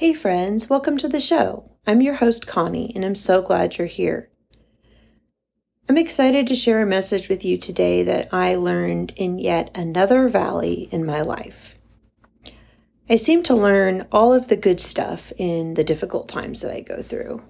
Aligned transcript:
Hey, 0.00 0.14
friends, 0.14 0.70
welcome 0.70 0.96
to 0.96 1.08
the 1.10 1.20
show. 1.20 1.72
I'm 1.86 2.00
your 2.00 2.14
host, 2.14 2.46
Connie, 2.46 2.90
and 2.94 3.04
I'm 3.04 3.14
so 3.14 3.42
glad 3.42 3.76
you're 3.76 3.86
here. 3.86 4.30
I'm 5.90 5.98
excited 5.98 6.46
to 6.46 6.54
share 6.54 6.80
a 6.80 6.86
message 6.86 7.28
with 7.28 7.44
you 7.44 7.58
today 7.58 8.04
that 8.04 8.32
I 8.32 8.54
learned 8.54 9.12
in 9.16 9.38
yet 9.38 9.76
another 9.76 10.30
valley 10.30 10.88
in 10.90 11.04
my 11.04 11.20
life. 11.20 11.74
I 13.10 13.16
seem 13.16 13.42
to 13.42 13.54
learn 13.54 14.06
all 14.10 14.32
of 14.32 14.48
the 14.48 14.56
good 14.56 14.80
stuff 14.80 15.34
in 15.36 15.74
the 15.74 15.84
difficult 15.84 16.30
times 16.30 16.62
that 16.62 16.74
I 16.74 16.80
go 16.80 17.02
through. 17.02 17.42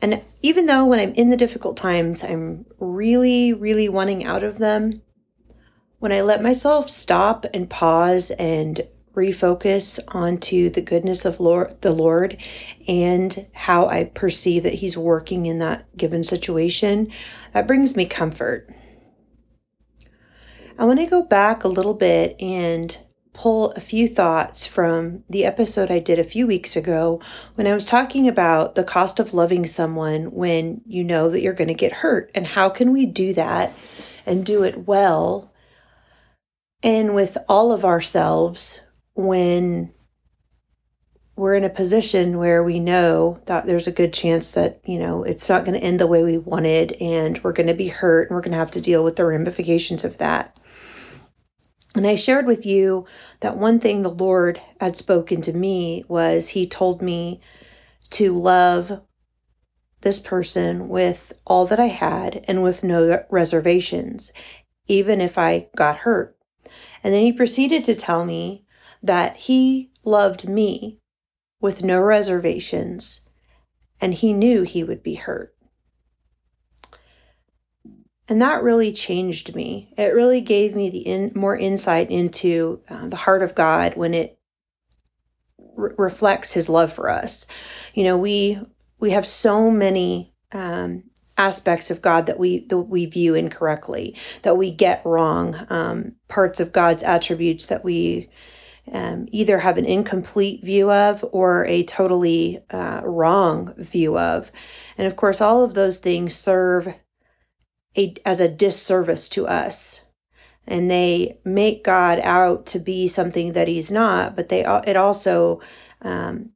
And 0.00 0.22
even 0.40 0.64
though 0.64 0.86
when 0.86 1.00
I'm 1.00 1.12
in 1.12 1.28
the 1.28 1.36
difficult 1.36 1.76
times, 1.76 2.24
I'm 2.24 2.64
really, 2.78 3.52
really 3.52 3.90
wanting 3.90 4.24
out 4.24 4.42
of 4.42 4.56
them, 4.56 5.02
when 5.98 6.12
I 6.12 6.22
let 6.22 6.42
myself 6.42 6.88
stop 6.88 7.44
and 7.52 7.68
pause 7.68 8.30
and 8.30 8.80
refocus 9.18 9.98
onto 10.06 10.70
the 10.70 10.80
goodness 10.80 11.24
of 11.24 11.40
Lord, 11.40 11.80
the 11.80 11.92
Lord 11.92 12.38
and 12.86 13.46
how 13.52 13.88
I 13.88 14.04
perceive 14.04 14.62
that 14.62 14.74
He's 14.74 14.96
working 14.96 15.46
in 15.46 15.58
that 15.58 15.84
given 15.96 16.22
situation, 16.22 17.10
that 17.52 17.66
brings 17.66 17.96
me 17.96 18.06
comfort. 18.06 18.70
I 20.78 20.84
want 20.84 21.00
to 21.00 21.06
go 21.06 21.22
back 21.22 21.64
a 21.64 21.68
little 21.68 21.94
bit 21.94 22.40
and 22.40 22.96
pull 23.32 23.72
a 23.72 23.80
few 23.80 24.08
thoughts 24.08 24.66
from 24.66 25.24
the 25.28 25.44
episode 25.44 25.90
I 25.90 25.98
did 25.98 26.20
a 26.20 26.24
few 26.24 26.46
weeks 26.46 26.76
ago 26.76 27.20
when 27.56 27.66
I 27.66 27.74
was 27.74 27.84
talking 27.84 28.28
about 28.28 28.76
the 28.76 28.84
cost 28.84 29.18
of 29.18 29.34
loving 29.34 29.66
someone 29.66 30.32
when 30.32 30.80
you 30.86 31.02
know 31.04 31.30
that 31.30 31.40
you're 31.40 31.52
going 31.52 31.68
to 31.68 31.74
get 31.74 31.92
hurt 31.92 32.30
and 32.34 32.46
how 32.46 32.68
can 32.70 32.92
we 32.92 33.06
do 33.06 33.34
that 33.34 33.72
and 34.26 34.46
do 34.46 34.62
it 34.62 34.86
well 34.86 35.52
and 36.82 37.14
with 37.14 37.38
all 37.48 37.72
of 37.72 37.84
ourselves 37.84 38.80
when 39.18 39.92
we're 41.34 41.56
in 41.56 41.64
a 41.64 41.70
position 41.70 42.38
where 42.38 42.62
we 42.62 42.78
know 42.78 43.40
that 43.46 43.66
there's 43.66 43.88
a 43.88 43.92
good 43.92 44.12
chance 44.12 44.52
that, 44.52 44.80
you 44.84 45.00
know, 45.00 45.24
it's 45.24 45.48
not 45.48 45.64
going 45.64 45.78
to 45.78 45.84
end 45.84 45.98
the 45.98 46.06
way 46.06 46.22
we 46.22 46.38
wanted 46.38 46.92
and 47.00 47.42
we're 47.42 47.52
going 47.52 47.66
to 47.66 47.74
be 47.74 47.88
hurt 47.88 48.28
and 48.28 48.36
we're 48.36 48.42
going 48.42 48.52
to 48.52 48.58
have 48.58 48.70
to 48.70 48.80
deal 48.80 49.02
with 49.02 49.16
the 49.16 49.24
ramifications 49.24 50.04
of 50.04 50.18
that. 50.18 50.56
And 51.96 52.06
I 52.06 52.14
shared 52.14 52.46
with 52.46 52.64
you 52.64 53.06
that 53.40 53.56
one 53.56 53.80
thing 53.80 54.02
the 54.02 54.08
Lord 54.08 54.60
had 54.80 54.96
spoken 54.96 55.42
to 55.42 55.52
me 55.52 56.04
was 56.06 56.48
He 56.48 56.68
told 56.68 57.02
me 57.02 57.40
to 58.10 58.32
love 58.32 59.00
this 60.00 60.20
person 60.20 60.88
with 60.88 61.32
all 61.44 61.66
that 61.66 61.80
I 61.80 61.88
had 61.88 62.44
and 62.46 62.62
with 62.62 62.84
no 62.84 63.24
reservations, 63.30 64.32
even 64.86 65.20
if 65.20 65.38
I 65.38 65.66
got 65.74 65.96
hurt. 65.96 66.36
And 67.02 67.12
then 67.12 67.22
He 67.22 67.32
proceeded 67.32 67.86
to 67.86 67.96
tell 67.96 68.24
me 68.24 68.64
that 69.02 69.36
he 69.36 69.90
loved 70.04 70.48
me 70.48 70.98
with 71.60 71.82
no 71.82 72.00
reservations 72.00 73.20
and 74.00 74.14
he 74.14 74.32
knew 74.32 74.62
he 74.62 74.84
would 74.84 75.02
be 75.02 75.14
hurt. 75.14 75.54
And 78.28 78.42
that 78.42 78.62
really 78.62 78.92
changed 78.92 79.54
me. 79.54 79.92
It 79.96 80.14
really 80.14 80.42
gave 80.42 80.76
me 80.76 80.90
the 80.90 80.98
in, 80.98 81.32
more 81.34 81.56
insight 81.56 82.10
into 82.10 82.82
uh, 82.88 83.08
the 83.08 83.16
heart 83.16 83.42
of 83.42 83.54
God 83.54 83.96
when 83.96 84.12
it 84.12 84.38
re- 85.74 85.94
reflects 85.96 86.52
His 86.52 86.68
love 86.68 86.92
for 86.92 87.08
us. 87.08 87.46
You 87.94 88.04
know, 88.04 88.18
we 88.18 88.60
we 89.00 89.12
have 89.12 89.24
so 89.24 89.70
many 89.70 90.34
um, 90.52 91.04
aspects 91.38 91.90
of 91.90 92.02
God 92.02 92.26
that 92.26 92.38
we 92.38 92.66
that 92.66 92.76
we 92.76 93.06
view 93.06 93.34
incorrectly, 93.34 94.16
that 94.42 94.58
we 94.58 94.72
get 94.72 95.06
wrong, 95.06 95.56
um, 95.70 96.12
parts 96.28 96.60
of 96.60 96.70
God's 96.70 97.02
attributes 97.02 97.66
that 97.66 97.82
we 97.82 98.28
um, 98.92 99.26
either 99.30 99.58
have 99.58 99.78
an 99.78 99.84
incomplete 99.84 100.62
view 100.62 100.90
of 100.90 101.24
or 101.32 101.64
a 101.66 101.82
totally 101.84 102.60
uh, 102.70 103.00
wrong 103.04 103.74
view 103.76 104.18
of. 104.18 104.50
And 104.96 105.06
of 105.06 105.16
course, 105.16 105.40
all 105.40 105.64
of 105.64 105.74
those 105.74 105.98
things 105.98 106.34
serve 106.34 106.88
a, 107.96 108.14
as 108.24 108.40
a 108.40 108.48
disservice 108.48 109.28
to 109.30 109.46
us. 109.46 110.00
And 110.66 110.90
they 110.90 111.40
make 111.44 111.82
God 111.84 112.20
out 112.22 112.66
to 112.66 112.78
be 112.78 113.08
something 113.08 113.52
that 113.52 113.68
He's 113.68 113.90
not, 113.90 114.36
but 114.36 114.48
they 114.48 114.64
it 114.86 114.96
also 114.96 115.62
um, 116.02 116.50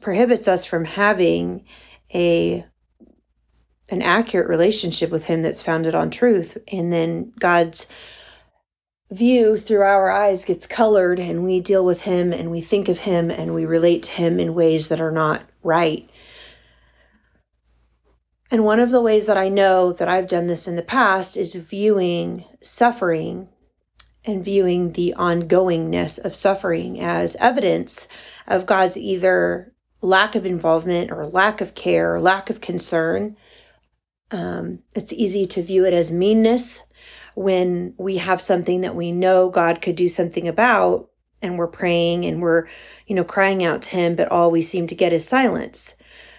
prohibits 0.00 0.46
us 0.46 0.64
from 0.64 0.84
having 0.84 1.64
a 2.14 2.64
an 3.88 4.02
accurate 4.02 4.48
relationship 4.48 5.10
with 5.10 5.24
Him 5.24 5.42
that's 5.42 5.62
founded 5.62 5.94
on 5.94 6.10
truth. 6.10 6.58
And 6.72 6.92
then 6.92 7.32
God's 7.38 7.86
view 9.10 9.56
through 9.56 9.82
our 9.82 10.10
eyes 10.10 10.44
gets 10.44 10.66
colored 10.66 11.20
and 11.20 11.44
we 11.44 11.60
deal 11.60 11.84
with 11.84 12.00
him 12.00 12.32
and 12.32 12.50
we 12.50 12.60
think 12.60 12.88
of 12.88 12.98
him 12.98 13.30
and 13.30 13.54
we 13.54 13.64
relate 13.64 14.04
to 14.04 14.10
him 14.10 14.40
in 14.40 14.54
ways 14.54 14.88
that 14.88 15.00
are 15.00 15.12
not 15.12 15.44
right. 15.62 16.08
And 18.50 18.64
one 18.64 18.80
of 18.80 18.90
the 18.90 19.00
ways 19.00 19.26
that 19.26 19.36
I 19.36 19.48
know 19.48 19.92
that 19.92 20.08
I've 20.08 20.28
done 20.28 20.46
this 20.46 20.68
in 20.68 20.76
the 20.76 20.82
past 20.82 21.36
is 21.36 21.54
viewing 21.54 22.44
suffering 22.60 23.48
and 24.24 24.44
viewing 24.44 24.92
the 24.92 25.14
ongoingness 25.16 26.24
of 26.24 26.34
suffering 26.34 27.00
as 27.00 27.36
evidence 27.36 28.08
of 28.46 28.66
God's 28.66 28.96
either 28.96 29.72
lack 30.00 30.34
of 30.34 30.46
involvement 30.46 31.10
or 31.12 31.26
lack 31.26 31.60
of 31.60 31.74
care 31.74 32.14
or 32.14 32.20
lack 32.20 32.50
of 32.50 32.60
concern. 32.60 33.36
Um, 34.30 34.80
it's 34.94 35.12
easy 35.12 35.46
to 35.46 35.62
view 35.62 35.86
it 35.86 35.92
as 35.92 36.10
meanness 36.10 36.82
when 37.36 37.92
we 37.98 38.16
have 38.16 38.40
something 38.40 38.80
that 38.80 38.96
we 38.96 39.12
know 39.12 39.50
God 39.50 39.82
could 39.82 39.94
do 39.94 40.08
something 40.08 40.48
about 40.48 41.10
and 41.42 41.58
we're 41.58 41.66
praying 41.66 42.24
and 42.24 42.40
we're, 42.40 42.66
you 43.06 43.14
know, 43.14 43.24
crying 43.24 43.62
out 43.62 43.82
to 43.82 43.90
Him, 43.90 44.16
but 44.16 44.32
all 44.32 44.50
we 44.50 44.62
seem 44.62 44.86
to 44.86 44.94
get 44.94 45.12
is 45.12 45.28
silence. 45.28 45.94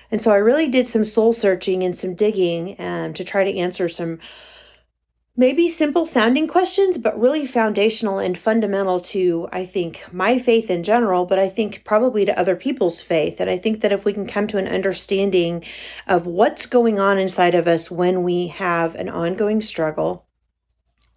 And 0.09 0.19
so 0.19 0.31
I 0.31 0.37
really 0.37 0.69
did 0.69 0.87
some 0.87 1.03
soul 1.03 1.33
searching 1.33 1.83
and 1.83 1.95
some 1.95 2.15
digging 2.15 2.77
um, 2.79 3.13
to 3.13 3.23
try 3.23 3.43
to 3.43 3.59
answer 3.59 3.87
some 3.87 4.19
maybe 5.35 5.69
simple 5.69 6.07
sounding 6.07 6.47
questions, 6.47 6.97
but 6.97 7.19
really 7.19 7.45
foundational 7.45 8.17
and 8.17 8.35
fundamental 8.35 9.01
to, 9.01 9.47
I 9.51 9.65
think, 9.65 10.03
my 10.11 10.39
faith 10.39 10.71
in 10.71 10.81
general, 10.81 11.25
but 11.25 11.37
I 11.37 11.49
think 11.49 11.83
probably 11.83 12.25
to 12.25 12.39
other 12.39 12.55
people's 12.55 13.01
faith. 13.01 13.39
And 13.39 13.47
I 13.47 13.59
think 13.59 13.81
that 13.81 13.91
if 13.91 14.03
we 14.03 14.13
can 14.13 14.25
come 14.25 14.47
to 14.47 14.57
an 14.57 14.67
understanding 14.67 15.63
of 16.07 16.25
what's 16.25 16.65
going 16.65 16.97
on 16.97 17.19
inside 17.19 17.53
of 17.53 17.67
us 17.67 17.91
when 17.91 18.23
we 18.23 18.47
have 18.47 18.95
an 18.95 19.09
ongoing 19.09 19.61
struggle, 19.61 20.26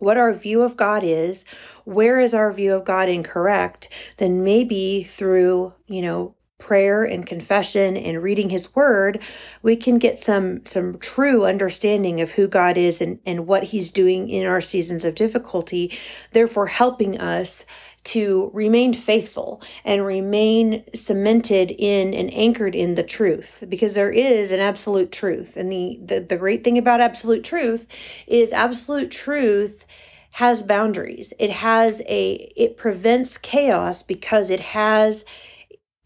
what 0.01 0.19
our 0.19 0.33
view 0.33 0.63
of 0.63 0.77
God 0.77 1.05
is, 1.05 1.45
where 1.85 2.19
is 2.19 2.35
our 2.35 2.53
view 2.53 2.75
of 2.75 2.85
God 2.85 3.09
incorrect, 3.09 3.89
then 4.17 4.43
maybe 4.43 5.05
through, 5.05 5.73
you 5.87 6.03
know, 6.03 6.35
prayer 6.61 7.05
and 7.05 7.27
confession 7.27 7.97
and 7.97 8.23
reading 8.23 8.51
his 8.51 8.75
word, 8.75 9.21
we 9.63 9.77
can 9.77 9.99
get 9.99 10.19
some 10.19 10.65
some 10.67 10.99
true 10.99 11.45
understanding 11.45 12.21
of 12.21 12.31
who 12.31 12.47
God 12.47 12.77
is 12.77 13.01
and, 13.01 13.19
and 13.27 13.47
what 13.47 13.65
he's 13.65 13.91
doing 13.91 14.29
in 14.29 14.47
our 14.47 14.61
seasons 14.61 15.05
of 15.05 15.15
difficulty, 15.15 15.99
therefore 16.33 16.67
helping 16.67 17.19
us 17.19 17.65
to 18.03 18.51
remain 18.55 18.95
faithful 18.95 19.63
and 19.85 20.05
remain 20.05 20.85
cemented 20.95 21.71
in 21.71 22.15
and 22.15 22.33
anchored 22.33 22.75
in 22.75 22.95
the 22.95 23.03
truth. 23.03 23.63
Because 23.69 23.95
there 23.95 24.11
is 24.11 24.53
an 24.53 24.61
absolute 24.61 25.13
truth. 25.13 25.57
And 25.57 25.71
the, 25.71 26.01
the 26.03 26.21
the 26.21 26.37
great 26.37 26.65
thing 26.65 26.79
about 26.79 27.01
absolute 27.01 27.45
truth 27.45 27.87
is 28.27 28.53
absolute 28.53 29.11
truth 29.11 29.85
has 30.31 30.63
boundaries. 30.63 31.33
It 31.39 31.51
has 31.51 32.01
a 32.07 32.33
it 32.57 32.77
prevents 32.77 33.39
chaos 33.39 34.03
because 34.03 34.51
it 34.51 34.61
has 34.61 35.25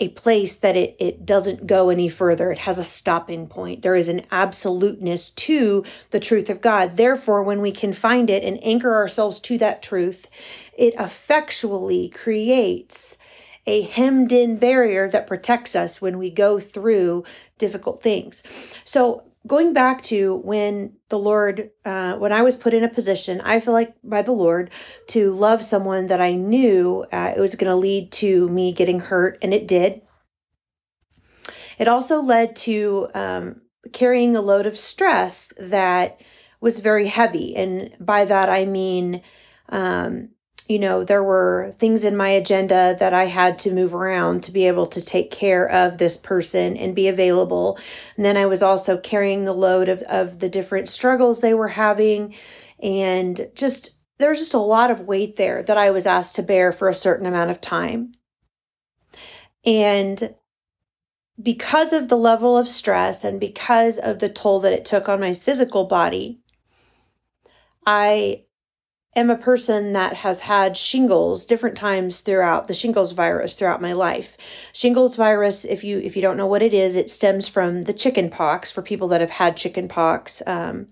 a 0.00 0.09
place 0.09 0.56
that 0.56 0.77
it, 0.77 0.97
it 0.99 1.25
doesn't 1.25 1.66
go 1.66 1.88
any 1.88 2.09
further. 2.09 2.50
It 2.50 2.59
has 2.59 2.78
a 2.78 2.84
stopping 2.84 3.47
point. 3.47 3.82
There 3.82 3.94
is 3.94 4.09
an 4.09 4.22
absoluteness 4.32 5.31
to 5.31 5.84
the 6.10 6.19
truth 6.19 6.50
of 6.50 6.60
God. 6.60 6.97
Therefore, 6.97 7.44
when 7.44 7.60
we 7.60 7.71
can 7.71 7.93
find 7.93 8.28
it 8.28 8.43
and 8.43 8.59
anchor 8.65 8.94
ourselves 8.94 9.41
to 9.41 9.59
that 9.59 9.83
truth, 9.83 10.27
it 10.77 10.94
effectually 10.99 12.09
creates 12.09 13.16
a 13.66 13.83
hemmed 13.83 14.33
in 14.33 14.59
barrier 14.59 15.09
that 15.09 15.27
protects 15.27 15.77
us 15.77 16.01
when 16.01 16.19
we 16.19 16.30
go 16.30 16.59
through 16.59 17.24
difficult 17.59 18.03
things. 18.03 18.42
So, 18.84 19.22
going 19.47 19.73
back 19.73 20.03
to 20.05 20.37
when 20.37 20.95
the 21.09 21.19
Lord, 21.19 21.71
uh, 21.85 22.15
when 22.17 22.33
I 22.33 22.43
was 22.43 22.57
put 22.57 22.75
in 22.75 22.85
a 22.85 22.89
position, 22.89 23.41
I 23.41 23.61
feel 23.61 23.75
like 23.75 23.95
by 24.03 24.23
the 24.23 24.33
Lord 24.33 24.71
to 25.09 25.33
love 25.33 25.63
someone 25.63 26.07
that 26.07 26.21
I 26.21 26.33
knew 26.33 27.05
uh, 27.13 27.35
it 27.37 27.41
was 27.41 27.57
going 27.57 27.71
to 27.71 27.77
lead 27.77 28.13
to 28.13 28.49
me 28.49 28.73
getting 28.73 29.01
hurt, 29.01 29.39
and 29.43 29.53
it 29.53 29.69
did. 29.69 30.03
It 31.79 31.89
also 31.89 32.23
led 32.23 32.57
to 32.57 33.09
um, 33.15 33.61
carrying 33.93 34.37
a 34.37 34.41
load 34.41 34.67
of 34.67 34.79
stress 34.79 35.53
that 35.59 36.21
was 36.61 36.79
very 36.81 37.07
heavy. 37.07 37.57
And 37.57 37.95
by 38.01 38.25
that, 38.25 38.49
I 38.49 38.65
mean, 38.65 39.23
um, 39.69 40.31
you 40.69 40.78
know, 40.78 41.05
there 41.05 41.22
were 41.22 41.75
things 41.77 42.05
in 42.05 42.16
my 42.16 42.31
agenda 42.31 42.97
that 42.99 43.13
I 43.13 43.25
had 43.25 43.59
to 43.61 43.72
move 43.72 43.95
around 43.95 44.45
to 44.45 44.53
be 44.53 44.66
able 44.66 44.87
to 44.89 45.05
take 45.05 45.31
care 45.31 45.69
of 45.69 45.99
this 45.99 46.16
person 46.16 46.78
and 46.78 46.95
be 46.95 47.09
available. 47.09 47.78
And 48.16 48.25
then 48.25 48.39
I 48.39 48.47
was 48.47 48.63
also 48.63 48.97
carrying 48.97 49.45
the 49.45 49.53
load 49.53 49.91
of, 49.91 50.01
of 50.03 50.39
the 50.39 50.49
different 50.49 50.89
struggles 50.89 51.41
they 51.41 51.53
were 51.53 51.69
having. 51.69 52.34
And 52.83 53.51
just, 53.55 53.91
there's 54.16 54.39
just 54.39 54.55
a 54.55 54.59
lot 54.59 54.91
of 54.91 55.01
weight 55.01 55.37
there 55.37 55.63
that 55.63 55.77
I 55.77 55.91
was 55.91 56.07
asked 56.07 56.37
to 56.37 56.43
bear 56.43 56.72
for 56.72 56.89
a 56.89 56.95
certain 56.95 57.27
amount 57.27 57.51
of 57.51 57.60
time. 57.60 58.15
And 59.67 60.34
because 61.41 61.93
of 61.93 62.09
the 62.09 62.17
level 62.17 62.57
of 62.57 62.69
stress 62.69 63.25
and 63.25 63.39
because 63.39 63.99
of 63.99 64.19
the 64.19 64.28
toll 64.31 64.60
that 64.60 64.72
it 64.72 64.87
took 64.87 65.10
on 65.10 65.21
my 65.21 65.34
physical 65.34 65.84
body, 65.84 66.41
I 67.84 68.44
am 69.16 69.31
a 69.31 69.37
person 69.37 69.93
that 69.93 70.15
has 70.15 70.41
had 70.41 70.77
shingles 70.77 71.47
different 71.47 71.77
times 71.77 72.21
throughout 72.21 72.69
the 72.69 72.75
shingles 72.75 73.13
virus 73.13 73.55
throughout 73.55 73.83
my 73.83 73.93
life. 73.93 74.37
Shingles 74.72 75.16
virus, 75.16 75.65
if 75.65 75.84
you 75.84 75.99
if 75.99 76.16
you 76.16 76.22
don't 76.22 76.37
know 76.37 76.47
what 76.47 76.63
it 76.63 76.75
is, 76.75 76.97
it 76.97 77.11
stems 77.11 77.49
from 77.49 77.83
the 77.83 77.93
chicken 77.93 78.31
pox. 78.31 78.71
For 78.71 78.83
people 78.83 79.09
that 79.09 79.21
have 79.21 79.31
had 79.31 79.57
chicken 79.57 79.89
pox, 79.89 80.43
um, 80.47 80.89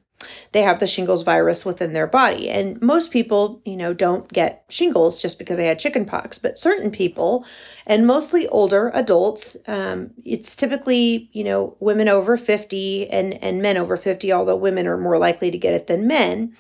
they 0.53 0.63
have 0.63 0.79
the 0.79 0.87
shingles 0.87 1.23
virus 1.23 1.65
within 1.65 1.93
their 1.93 2.07
body. 2.07 2.49
And 2.49 2.81
most 2.81 3.11
people, 3.11 3.61
you 3.65 3.77
know, 3.77 3.93
don't 3.93 4.31
get 4.33 4.65
shingles 4.69 5.19
just 5.19 5.39
because 5.39 5.59
they 5.59 5.67
had 5.67 5.79
chicken 5.79 6.05
pox, 6.05 6.39
but 6.39 6.59
certain 6.59 6.91
people, 6.91 7.45
and 7.87 8.07
mostly 8.07 8.47
older 8.47 8.91
adults, 8.95 9.57
um, 9.67 10.11
it's 10.25 10.55
typically, 10.55 11.29
you 11.33 11.45
know, 11.45 11.77
women 11.81 12.09
over 12.09 12.37
50 12.37 13.11
and, 13.11 13.43
and 13.43 13.63
men 13.63 13.77
over 13.77 13.97
50, 13.97 14.33
although 14.33 14.57
women 14.57 14.87
are 14.87 14.99
more 14.99 15.19
likely 15.19 15.51
to 15.51 15.59
get 15.59 15.75
it 15.75 15.87
than 15.87 16.07
men 16.07 16.57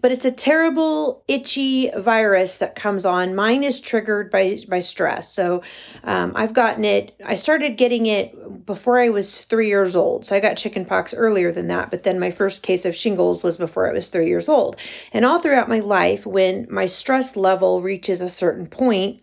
but 0.00 0.12
it's 0.12 0.24
a 0.24 0.30
terrible 0.30 1.22
itchy 1.28 1.90
virus 1.90 2.58
that 2.58 2.74
comes 2.74 3.04
on. 3.04 3.34
Mine 3.34 3.64
is 3.64 3.80
triggered 3.80 4.30
by 4.30 4.58
by 4.68 4.80
stress. 4.80 5.32
So 5.32 5.62
um, 6.04 6.32
I've 6.34 6.54
gotten 6.54 6.84
it. 6.84 7.14
I 7.24 7.34
started 7.36 7.76
getting 7.76 8.06
it 8.06 8.66
before 8.66 9.00
I 9.00 9.10
was 9.10 9.42
three 9.42 9.68
years 9.68 9.96
old. 9.96 10.26
So 10.26 10.36
I 10.36 10.40
got 10.40 10.56
chickenpox 10.56 11.14
earlier 11.14 11.52
than 11.52 11.68
that. 11.68 11.90
But 11.90 12.02
then 12.02 12.18
my 12.18 12.30
first 12.30 12.62
case 12.62 12.84
of 12.84 12.94
shingles 12.94 13.44
was 13.44 13.56
before 13.56 13.88
I 13.88 13.92
was 13.92 14.08
three 14.08 14.28
years 14.28 14.48
old. 14.48 14.76
And 15.12 15.24
all 15.24 15.40
throughout 15.40 15.68
my 15.68 15.80
life, 15.80 16.26
when 16.26 16.66
my 16.70 16.86
stress 16.86 17.36
level 17.36 17.82
reaches 17.82 18.20
a 18.20 18.28
certain 18.28 18.66
point, 18.66 19.20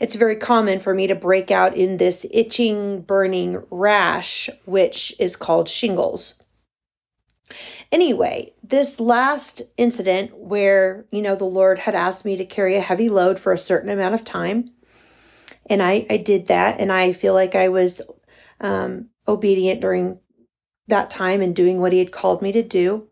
it's 0.00 0.14
very 0.14 0.36
common 0.36 0.80
for 0.80 0.92
me 0.92 1.08
to 1.08 1.14
break 1.14 1.50
out 1.50 1.76
in 1.76 1.96
this 1.96 2.26
itching, 2.30 3.00
burning 3.02 3.62
rash, 3.70 4.50
which 4.64 5.14
is 5.18 5.36
called 5.36 5.68
shingles. 5.68 6.34
Anyway, 7.92 8.52
this 8.62 8.98
last 8.98 9.62
incident 9.76 10.36
where, 10.36 11.06
you 11.10 11.22
know, 11.22 11.36
the 11.36 11.44
Lord 11.44 11.78
had 11.78 11.94
asked 11.94 12.24
me 12.24 12.38
to 12.38 12.44
carry 12.44 12.76
a 12.76 12.80
heavy 12.80 13.08
load 13.08 13.38
for 13.38 13.52
a 13.52 13.58
certain 13.58 13.90
amount 13.90 14.14
of 14.14 14.24
time, 14.24 14.70
and 15.66 15.82
I, 15.82 16.06
I 16.10 16.16
did 16.18 16.48
that, 16.48 16.80
and 16.80 16.92
I 16.92 17.12
feel 17.12 17.34
like 17.34 17.54
I 17.54 17.68
was 17.68 18.02
um, 18.60 19.10
obedient 19.26 19.80
during 19.80 20.18
that 20.88 21.10
time 21.10 21.40
and 21.40 21.54
doing 21.54 21.80
what 21.80 21.92
He 21.92 21.98
had 21.98 22.12
called 22.12 22.42
me 22.42 22.52
to 22.52 22.62
do. 22.62 23.08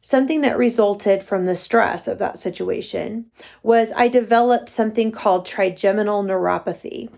Something 0.00 0.42
that 0.42 0.58
resulted 0.58 1.22
from 1.22 1.44
the 1.44 1.56
stress 1.56 2.08
of 2.08 2.18
that 2.18 2.38
situation 2.38 3.26
was 3.62 3.92
I 3.92 4.08
developed 4.08 4.70
something 4.70 5.12
called 5.12 5.44
trigeminal 5.44 6.22
neuropathy. 6.22 7.10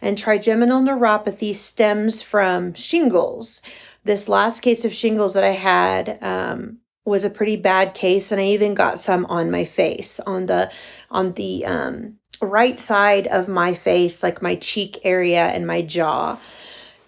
And 0.00 0.18
trigeminal 0.18 0.82
neuropathy 0.82 1.54
stems 1.54 2.20
from 2.22 2.74
shingles, 2.74 3.62
this 4.04 4.28
last 4.28 4.60
case 4.60 4.84
of 4.84 4.94
shingles 4.94 5.34
that 5.34 5.44
I 5.44 5.52
had 5.52 6.18
um, 6.22 6.78
was 7.04 7.24
a 7.24 7.30
pretty 7.30 7.56
bad 7.56 7.94
case, 7.94 8.32
and 8.32 8.40
I 8.40 8.46
even 8.46 8.74
got 8.74 8.98
some 8.98 9.26
on 9.26 9.50
my 9.50 9.64
face, 9.64 10.20
on 10.20 10.46
the 10.46 10.70
on 11.10 11.32
the 11.32 11.66
um, 11.66 12.18
right 12.40 12.78
side 12.78 13.26
of 13.26 13.48
my 13.48 13.74
face, 13.74 14.22
like 14.22 14.42
my 14.42 14.56
cheek 14.56 15.00
area 15.04 15.44
and 15.44 15.66
my 15.66 15.82
jaw. 15.82 16.38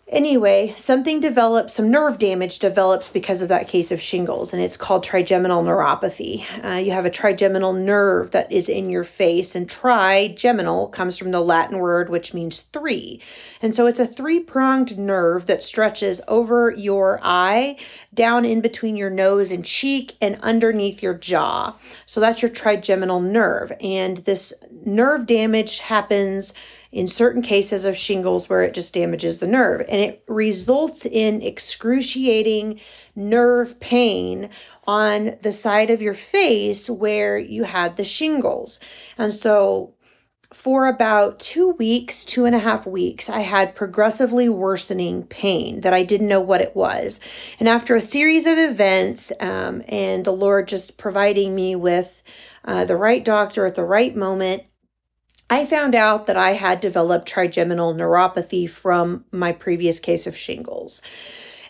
Anyway, 0.09 0.75
something 0.77 1.21
develops, 1.21 1.73
some 1.73 1.91
nerve 1.91 2.19
damage 2.19 2.59
develops 2.59 3.09
because 3.09 3.41
of 3.41 3.49
that 3.49 3.69
case 3.69 3.91
of 3.91 4.03
shingles, 4.03 4.53
and 4.53 4.63
it's 4.63 4.77
called 4.77 5.03
trigeminal 5.03 5.63
neuropathy. 5.63 6.45
Uh, 6.63 6.77
you 6.77 6.93
have 6.93 7.07
a 7.07 7.11
trigeminal 7.11 7.73
nerve 7.73 8.33
that 8.33 8.53
is 8.53 8.69
in 8.69 8.91
your 8.91 9.05
face, 9.05 9.55
and 9.55 9.69
trigeminal 9.69 10.89
comes 10.89 11.17
from 11.17 11.31
the 11.31 11.41
Latin 11.41 11.79
word 11.79 12.11
which 12.11 12.35
means 12.35 12.61
three. 12.61 13.23
And 13.63 13.75
so 13.75 13.87
it's 13.87 13.99
a 13.99 14.07
three 14.07 14.41
pronged 14.41 14.99
nerve 14.99 15.47
that 15.47 15.63
stretches 15.63 16.21
over 16.29 16.71
your 16.71 17.19
eye, 17.23 17.77
down 18.13 18.45
in 18.45 18.61
between 18.61 18.99
your 18.99 19.11
nose 19.11 19.53
and 19.53 19.65
cheek, 19.65 20.17
and 20.21 20.39
underneath 20.43 21.03
your 21.03 21.15
jaw. 21.15 21.77
So 22.05 22.21
that's 22.21 22.43
your 22.43 22.51
trigeminal 22.51 23.21
nerve. 23.21 23.73
And 23.81 24.19
this 24.19 24.53
nerve 24.85 25.25
damage 25.25 25.79
happens 25.79 26.53
in 26.95 27.09
certain 27.09 27.43
cases 27.43 27.85
of 27.85 27.97
shingles 27.97 28.49
where 28.49 28.63
it 28.63 28.73
just 28.73 28.95
damages 28.95 29.41
the 29.41 29.49
nerve 29.49 29.85
and 29.89 30.01
it 30.01 30.23
results 30.29 31.05
in 31.05 31.43
excruciating 31.43 32.81
nerve 33.17 33.81
pain 33.81 34.49
on 34.87 35.37
the 35.43 35.51
side 35.51 35.91
of 35.91 36.03
your 36.03 36.15
face 36.15 36.89
where 36.89 37.37
you 37.37 37.65
had 37.65 37.97
the 37.97 38.05
shingles. 38.05 38.79
And 39.19 39.35
so 39.35 39.95
for 40.53 40.87
about 40.87 41.41
two 41.41 41.71
weeks, 41.71 42.25
two 42.25 42.45
and 42.45 42.55
a 42.55 42.61
half 42.61 42.87
weeks, 42.87 43.29
I 43.29 43.41
had 43.41 43.75
progressively 43.75 44.49
worsening 44.49 45.25
pain 45.25 45.81
that 45.81 45.93
I 45.93 46.05
didn't 46.05 46.29
know 46.29 46.43
what 46.43 46.61
it 46.61 46.77
was. 46.77 47.19
And 47.59 47.69
after 47.69 47.97
a 47.97 48.01
series 48.01 48.47
of 48.47 48.57
events, 48.57 49.33
um, 49.41 49.83
and 49.89 50.25
the 50.25 50.33
Lord 50.33 50.69
just 50.69 50.97
providing 50.97 51.53
me 51.53 51.75
with 51.75 52.23
uh, 52.65 52.85
the 52.85 52.97
right 52.97 53.25
doctor 53.25 53.67
at 53.67 53.75
the 53.75 53.85
right 53.85 54.15
moment, 54.15 54.63
I 55.49 55.67
found 55.67 55.95
out 55.95 56.27
that 56.27 56.37
I 56.37 56.53
had 56.53 56.81
developed 56.81 57.29
trigeminal 57.29 57.95
neuropathy 57.95 58.69
from 58.69 59.25
my 59.31 59.53
previous 59.53 60.01
case 60.01 60.27
of 60.27 60.37
shingles. 60.37 61.03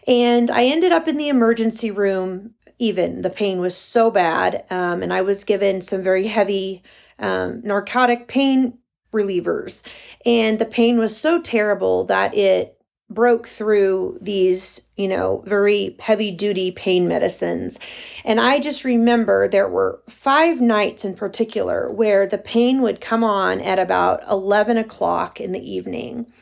And 0.06 0.50
I 0.50 0.66
ended 0.66 0.92
up 0.92 1.08
in 1.08 1.16
the 1.16 1.28
emergency 1.28 1.90
room, 1.90 2.54
even. 2.78 3.22
The 3.22 3.30
pain 3.30 3.60
was 3.60 3.76
so 3.76 4.10
bad. 4.10 4.64
Um, 4.70 5.02
and 5.02 5.12
I 5.12 5.22
was 5.22 5.44
given 5.44 5.80
some 5.80 6.02
very 6.02 6.26
heavy 6.26 6.82
um, 7.18 7.62
narcotic 7.64 8.28
pain 8.28 8.78
relievers. 9.12 9.82
And 10.26 10.58
the 10.58 10.66
pain 10.66 10.98
was 10.98 11.16
so 11.16 11.40
terrible 11.40 12.04
that 12.04 12.36
it 12.36 12.73
broke 13.10 13.46
through 13.46 14.18
these, 14.20 14.80
you 14.96 15.08
know, 15.08 15.42
very 15.46 15.96
heavy 16.00 16.30
duty 16.30 16.72
pain 16.72 17.06
medicines. 17.06 17.78
And 18.24 18.40
I 18.40 18.60
just 18.60 18.84
remember 18.84 19.46
there 19.46 19.68
were 19.68 20.00
five 20.08 20.60
nights 20.60 21.04
in 21.04 21.14
particular 21.14 21.90
where 21.90 22.26
the 22.26 22.38
pain 22.38 22.82
would 22.82 23.00
come 23.00 23.22
on 23.22 23.60
at 23.60 23.78
about 23.78 24.28
11 24.28 24.78
o'clock 24.78 25.40
in 25.40 25.52
the 25.52 25.72
evening 25.72 26.32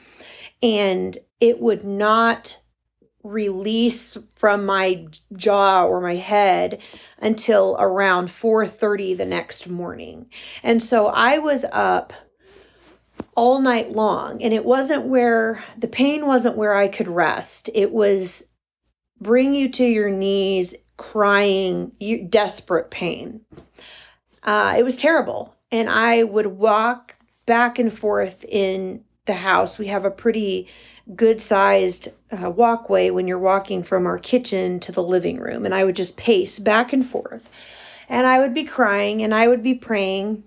and 0.62 1.18
it 1.40 1.60
would 1.60 1.84
not 1.84 2.58
release 3.24 4.16
from 4.36 4.66
my 4.66 5.06
jaw 5.34 5.84
or 5.86 6.00
my 6.00 6.16
head 6.16 6.80
until 7.18 7.76
around 7.78 8.28
4:30 8.28 9.16
the 9.16 9.24
next 9.24 9.68
morning. 9.68 10.26
And 10.62 10.82
so 10.82 11.06
I 11.06 11.38
was 11.38 11.64
up 11.70 12.12
all 13.34 13.60
night 13.60 13.90
long. 13.90 14.42
And 14.42 14.52
it 14.52 14.64
wasn't 14.64 15.06
where 15.06 15.62
the 15.78 15.88
pain 15.88 16.26
wasn't 16.26 16.56
where 16.56 16.74
I 16.74 16.88
could 16.88 17.08
rest. 17.08 17.70
It 17.74 17.90
was 17.90 18.44
bring 19.20 19.54
you 19.54 19.70
to 19.70 19.84
your 19.84 20.10
knees, 20.10 20.74
crying, 20.96 21.92
you, 21.98 22.24
desperate 22.24 22.90
pain. 22.90 23.40
Uh, 24.42 24.74
it 24.78 24.82
was 24.82 24.96
terrible. 24.96 25.54
And 25.70 25.88
I 25.88 26.22
would 26.22 26.46
walk 26.46 27.14
back 27.46 27.78
and 27.78 27.92
forth 27.92 28.44
in 28.44 29.04
the 29.24 29.32
house. 29.32 29.78
We 29.78 29.86
have 29.88 30.04
a 30.04 30.10
pretty 30.10 30.68
good 31.14 31.40
sized 31.40 32.08
uh, 32.30 32.50
walkway 32.50 33.10
when 33.10 33.26
you're 33.26 33.38
walking 33.38 33.82
from 33.82 34.06
our 34.06 34.18
kitchen 34.18 34.80
to 34.80 34.92
the 34.92 35.02
living 35.02 35.38
room. 35.38 35.64
And 35.64 35.74
I 35.74 35.84
would 35.84 35.96
just 35.96 36.16
pace 36.16 36.58
back 36.58 36.92
and 36.92 37.04
forth. 37.04 37.48
And 38.08 38.26
I 38.26 38.40
would 38.40 38.54
be 38.54 38.64
crying 38.64 39.22
and 39.22 39.34
I 39.34 39.48
would 39.48 39.62
be 39.62 39.74
praying 39.74 40.44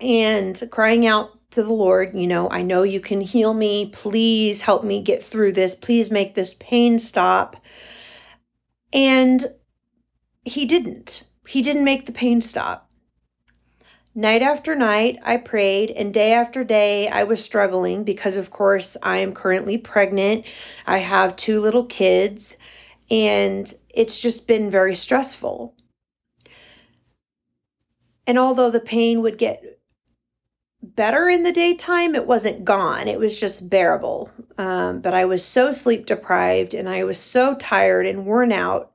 and 0.00 0.60
crying 0.70 1.06
out 1.06 1.35
to 1.56 1.62
the 1.62 1.72
Lord, 1.72 2.14
you 2.14 2.26
know, 2.26 2.50
I 2.50 2.60
know 2.60 2.82
you 2.82 3.00
can 3.00 3.22
heal 3.22 3.52
me. 3.52 3.86
Please 3.86 4.60
help 4.60 4.84
me 4.84 5.02
get 5.02 5.24
through 5.24 5.52
this. 5.52 5.74
Please 5.74 6.10
make 6.10 6.34
this 6.34 6.52
pain 6.52 6.98
stop. 6.98 7.56
And 8.92 9.42
he 10.44 10.66
didn't. 10.66 11.24
He 11.48 11.62
didn't 11.62 11.84
make 11.84 12.04
the 12.04 12.12
pain 12.12 12.42
stop. 12.42 12.90
Night 14.14 14.42
after 14.42 14.74
night, 14.74 15.18
I 15.24 15.38
prayed, 15.38 15.90
and 15.90 16.12
day 16.12 16.34
after 16.34 16.62
day, 16.62 17.08
I 17.08 17.24
was 17.24 17.42
struggling 17.42 18.04
because, 18.04 18.36
of 18.36 18.50
course, 18.50 18.98
I 19.02 19.18
am 19.18 19.32
currently 19.32 19.78
pregnant. 19.78 20.44
I 20.86 20.98
have 20.98 21.36
two 21.36 21.62
little 21.62 21.86
kids, 21.86 22.56
and 23.10 23.72
it's 23.88 24.20
just 24.20 24.46
been 24.46 24.70
very 24.70 24.94
stressful. 24.94 25.74
And 28.26 28.38
although 28.38 28.70
the 28.70 28.80
pain 28.80 29.22
would 29.22 29.38
get 29.38 29.75
better 30.94 31.28
in 31.28 31.42
the 31.42 31.52
daytime. 31.52 32.14
It 32.14 32.26
wasn't 32.26 32.64
gone, 32.64 33.08
it 33.08 33.18
was 33.18 33.38
just 33.38 33.68
bearable. 33.68 34.30
Um, 34.56 35.00
but 35.00 35.14
I 35.14 35.24
was 35.24 35.44
so 35.44 35.72
sleep 35.72 36.06
deprived 36.06 36.74
and 36.74 36.88
I 36.88 37.04
was 37.04 37.18
so 37.18 37.54
tired 37.54 38.06
and 38.06 38.26
worn 38.26 38.52
out. 38.52 38.92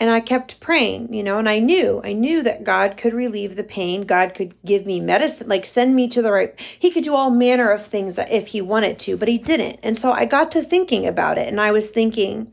And 0.00 0.08
I 0.08 0.20
kept 0.20 0.60
praying, 0.60 1.12
you 1.12 1.24
know, 1.24 1.40
and 1.40 1.48
I 1.48 1.58
knew, 1.58 2.00
I 2.04 2.12
knew 2.12 2.44
that 2.44 2.62
God 2.62 2.96
could 2.96 3.14
relieve 3.14 3.56
the 3.56 3.64
pain. 3.64 4.02
God 4.02 4.32
could 4.32 4.54
give 4.64 4.86
me 4.86 5.00
medicine, 5.00 5.48
like 5.48 5.66
send 5.66 5.92
me 5.92 6.06
to 6.10 6.22
the 6.22 6.30
right. 6.30 6.54
He 6.60 6.92
could 6.92 7.02
do 7.02 7.16
all 7.16 7.30
manner 7.30 7.70
of 7.70 7.84
things 7.84 8.16
if 8.16 8.46
he 8.46 8.60
wanted 8.60 9.00
to, 9.00 9.16
but 9.16 9.26
he 9.26 9.38
didn't. 9.38 9.80
And 9.82 9.98
so 9.98 10.12
I 10.12 10.24
got 10.26 10.52
to 10.52 10.62
thinking 10.62 11.08
about 11.08 11.36
it 11.36 11.48
and 11.48 11.60
I 11.60 11.72
was 11.72 11.88
thinking, 11.88 12.52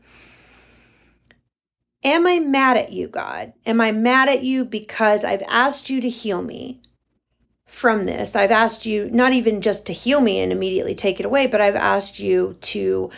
Am 2.02 2.26
I 2.26 2.38
mad 2.40 2.76
at 2.76 2.92
you, 2.92 3.08
God? 3.08 3.52
Am 3.64 3.80
I 3.80 3.90
mad 3.90 4.28
at 4.28 4.44
you 4.44 4.64
because 4.64 5.24
I've 5.24 5.42
asked 5.48 5.88
you 5.88 6.00
to 6.02 6.08
heal 6.08 6.40
me? 6.40 6.80
From 7.76 8.06
this. 8.06 8.34
I've 8.34 8.52
asked 8.52 8.86
you 8.86 9.10
not 9.10 9.34
even 9.34 9.60
just 9.60 9.86
to 9.86 9.92
heal 9.92 10.18
me 10.18 10.40
and 10.40 10.50
immediately 10.50 10.94
take 10.94 11.20
it 11.20 11.26
away, 11.26 11.46
but 11.46 11.60
I've 11.60 11.76
asked 11.76 12.18
you 12.18 12.56
to 12.72 13.10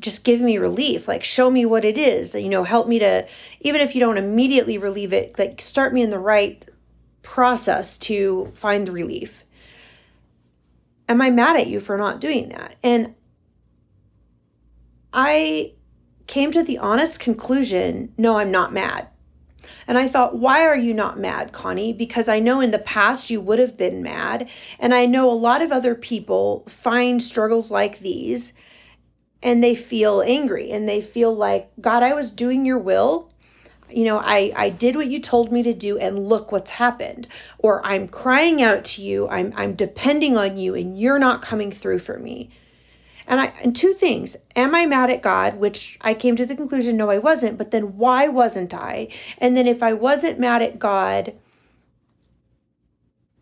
just 0.00 0.22
give 0.22 0.38
me 0.38 0.58
relief 0.58 1.08
like 1.08 1.24
show 1.24 1.48
me 1.48 1.64
what 1.64 1.84
it 1.84 1.96
is 1.96 2.34
you 2.34 2.48
know 2.48 2.64
help 2.64 2.88
me 2.88 2.98
to 2.98 3.24
even 3.60 3.80
if 3.80 3.94
you 3.94 4.00
don't 4.00 4.18
immediately 4.18 4.76
relieve 4.76 5.12
it 5.12 5.38
like 5.38 5.60
start 5.60 5.94
me 5.94 6.02
in 6.02 6.10
the 6.10 6.18
right 6.18 6.68
process 7.22 7.98
to 7.98 8.50
find 8.54 8.86
the 8.86 8.92
relief. 8.92 9.44
Am 11.08 11.22
i 11.22 11.30
mad 11.30 11.56
at 11.56 11.68
you 11.68 11.80
for 11.80 11.96
not 11.96 12.20
doing 12.20 12.50
that? 12.50 12.74
And 12.82 13.14
i 15.12 15.72
came 16.26 16.52
to 16.52 16.62
the 16.64 16.78
honest 16.78 17.18
conclusion 17.20 18.12
no 18.18 18.36
i'm 18.36 18.50
not 18.50 18.72
mad 18.72 19.08
and 19.86 19.98
I 19.98 20.08
thought, 20.08 20.36
why 20.36 20.66
are 20.66 20.76
you 20.76 20.94
not 20.94 21.18
mad, 21.18 21.52
Connie? 21.52 21.92
Because 21.92 22.28
I 22.28 22.38
know 22.38 22.60
in 22.60 22.70
the 22.70 22.78
past 22.78 23.30
you 23.30 23.40
would 23.40 23.58
have 23.58 23.76
been 23.76 24.02
mad. 24.02 24.48
And 24.78 24.94
I 24.94 25.06
know 25.06 25.30
a 25.30 25.34
lot 25.34 25.62
of 25.62 25.72
other 25.72 25.94
people 25.94 26.64
find 26.68 27.22
struggles 27.22 27.70
like 27.70 27.98
these 27.98 28.52
and 29.42 29.62
they 29.62 29.74
feel 29.74 30.22
angry 30.22 30.70
and 30.70 30.88
they 30.88 31.00
feel 31.00 31.34
like, 31.34 31.70
God, 31.80 32.02
I 32.02 32.14
was 32.14 32.30
doing 32.30 32.64
your 32.64 32.78
will. 32.78 33.30
You 33.90 34.04
know, 34.04 34.18
I, 34.18 34.52
I 34.56 34.70
did 34.70 34.96
what 34.96 35.08
you 35.08 35.20
told 35.20 35.52
me 35.52 35.64
to 35.64 35.74
do 35.74 35.98
and 35.98 36.28
look 36.28 36.52
what's 36.52 36.70
happened. 36.70 37.28
Or 37.58 37.84
I'm 37.84 38.08
crying 38.08 38.62
out 38.62 38.84
to 38.84 39.02
you, 39.02 39.28
I'm, 39.28 39.52
I'm 39.56 39.74
depending 39.74 40.38
on 40.38 40.56
you 40.56 40.74
and 40.74 40.98
you're 40.98 41.18
not 41.18 41.42
coming 41.42 41.72
through 41.72 41.98
for 41.98 42.18
me. 42.18 42.50
And 43.26 43.40
I 43.40 43.52
and 43.62 43.74
two 43.74 43.94
things. 43.94 44.36
Am 44.56 44.74
I 44.74 44.86
mad 44.86 45.10
at 45.10 45.22
God? 45.22 45.58
Which 45.58 45.98
I 46.00 46.14
came 46.14 46.36
to 46.36 46.46
the 46.46 46.56
conclusion 46.56 46.96
no 46.96 47.10
I 47.10 47.18
wasn't, 47.18 47.58
but 47.58 47.70
then 47.70 47.96
why 47.96 48.28
wasn't 48.28 48.74
I? 48.74 49.08
And 49.38 49.56
then 49.56 49.66
if 49.66 49.82
I 49.82 49.92
wasn't 49.94 50.38
mad 50.38 50.62
at 50.62 50.78
God, 50.78 51.34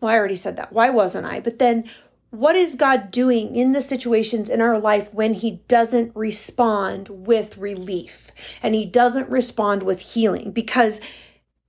well, 0.00 0.10
I 0.10 0.16
already 0.16 0.37
said 0.37 0.56
that. 0.56 0.72
Why 0.72 0.90
wasn't 0.90 1.26
I? 1.26 1.40
But 1.40 1.58
then 1.58 1.90
what 2.30 2.54
is 2.54 2.76
God 2.76 3.10
doing 3.10 3.56
in 3.56 3.72
the 3.72 3.80
situations 3.80 4.49
in 4.49 4.60
our 4.60 4.78
life 4.78 5.12
when 5.12 5.34
he 5.34 5.62
doesn't 5.66 6.14
respond 6.14 7.08
with 7.08 7.58
relief 7.58 8.30
and 8.62 8.75
he 8.75 8.87
doesn't 8.87 9.30
respond 9.30 9.82
with 9.82 10.00
healing 10.00 10.52
because 10.52 11.00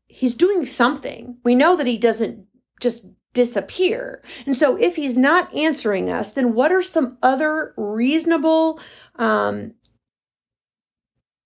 he's 0.08 0.36
doing 0.36 0.66
something. 0.66 1.38
We 1.44 1.56
know 1.56 1.78
that 1.78 1.88
he 1.88 1.98
doesn't 1.98 2.46
just 2.80 3.04
disappear. 3.34 4.22
And 4.46 4.56
so 4.56 4.78
if 4.78 4.96
he's 4.96 5.18
not 5.18 5.56
answering 5.56 6.10
us, 6.10 6.32
then 6.32 6.54
what 6.54 6.72
are 6.72 6.84
some 6.84 7.18
other 7.22 7.74
reasonable 7.78 8.80
um, 9.16 9.74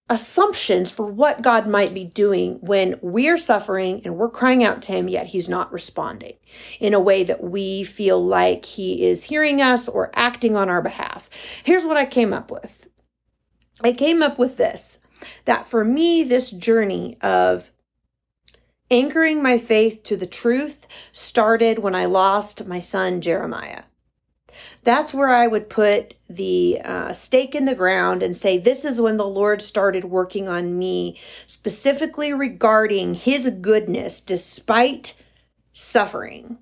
assumptions 0.09 0.91
for 0.91 1.11
what 1.11 1.41
God 1.41 1.67
might 1.67 1.93
be 1.93 2.05
doing 2.05 2.59
when 2.61 2.99
we're 3.01 3.37
suffering 3.37 4.01
and 4.05 4.15
we're 4.15 4.29
crying 4.29 4.63
out 4.63 4.83
to 4.83 4.91
him, 4.91 5.07
yet 5.07 5.25
he's 5.25 5.49
not 5.49 5.73
responding 5.73 6.35
in 6.79 6.93
a 6.93 6.99
way 6.99 7.23
that 7.23 7.43
we 7.43 7.83
feel 7.83 8.23
like 8.23 8.65
he 8.65 9.05
is 9.05 9.23
hearing 9.23 9.61
us 9.61 9.87
or 9.87 10.11
acting 10.13 10.55
on 10.55 10.69
our 10.69 10.81
behalf? 10.81 11.29
Here's 11.63 11.85
what 11.85 11.97
I 11.97 12.05
came 12.05 12.33
up 12.33 12.51
with. 12.51 12.87
I 13.83 13.91
came 13.91 14.21
up 14.21 14.37
with 14.37 14.57
this 14.57 14.99
that 15.45 15.67
for 15.67 15.83
me, 15.83 16.23
this 16.23 16.51
journey 16.51 17.17
of 17.21 17.71
Anchoring 18.91 19.41
my 19.41 19.57
faith 19.57 20.03
to 20.03 20.17
the 20.17 20.27
truth 20.27 20.85
started 21.11 21.79
when 21.79 21.95
I 21.95 22.05
lost 22.05 22.65
my 22.65 22.79
son 22.79 23.21
Jeremiah. 23.21 23.83
That's 24.83 25.13
where 25.13 25.29
I 25.29 25.47
would 25.47 25.69
put 25.69 26.13
the 26.29 26.81
uh, 26.83 27.13
stake 27.13 27.55
in 27.55 27.65
the 27.65 27.73
ground 27.73 28.21
and 28.21 28.37
say, 28.37 28.59
This 28.59 28.85
is 28.85 29.01
when 29.01 29.17
the 29.17 29.27
Lord 29.27 29.61
started 29.63 30.05
working 30.05 30.47
on 30.47 30.77
me, 30.77 31.19
specifically 31.47 32.33
regarding 32.33 33.15
his 33.15 33.49
goodness 33.49 34.21
despite 34.21 35.15
suffering. 35.73 36.59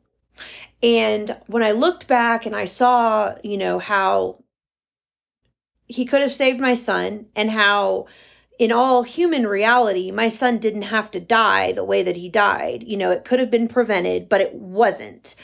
And 0.81 1.35
when 1.47 1.63
I 1.63 1.71
looked 1.71 2.07
back 2.07 2.45
and 2.45 2.55
I 2.55 2.65
saw, 2.65 3.35
you 3.43 3.57
know, 3.57 3.79
how 3.79 4.43
he 5.85 6.05
could 6.05 6.21
have 6.21 6.33
saved 6.33 6.59
my 6.59 6.75
son 6.75 7.27
and 7.35 7.51
how 7.51 8.07
in 8.59 8.71
all 8.71 9.03
human 9.03 9.47
reality, 9.47 10.11
my 10.11 10.29
son 10.29 10.59
didn't 10.59 10.83
have 10.83 11.11
to 11.11 11.19
die 11.19 11.71
the 11.71 11.83
way 11.83 12.03
that 12.03 12.15
he 12.15 12.29
died. 12.29 12.83
You 12.83 12.97
know, 12.97 13.11
it 13.11 13.25
could 13.25 13.39
have 13.39 13.51
been 13.51 13.67
prevented, 13.67 14.29
but 14.29 14.41
it 14.41 14.53
wasn't. 14.53 15.35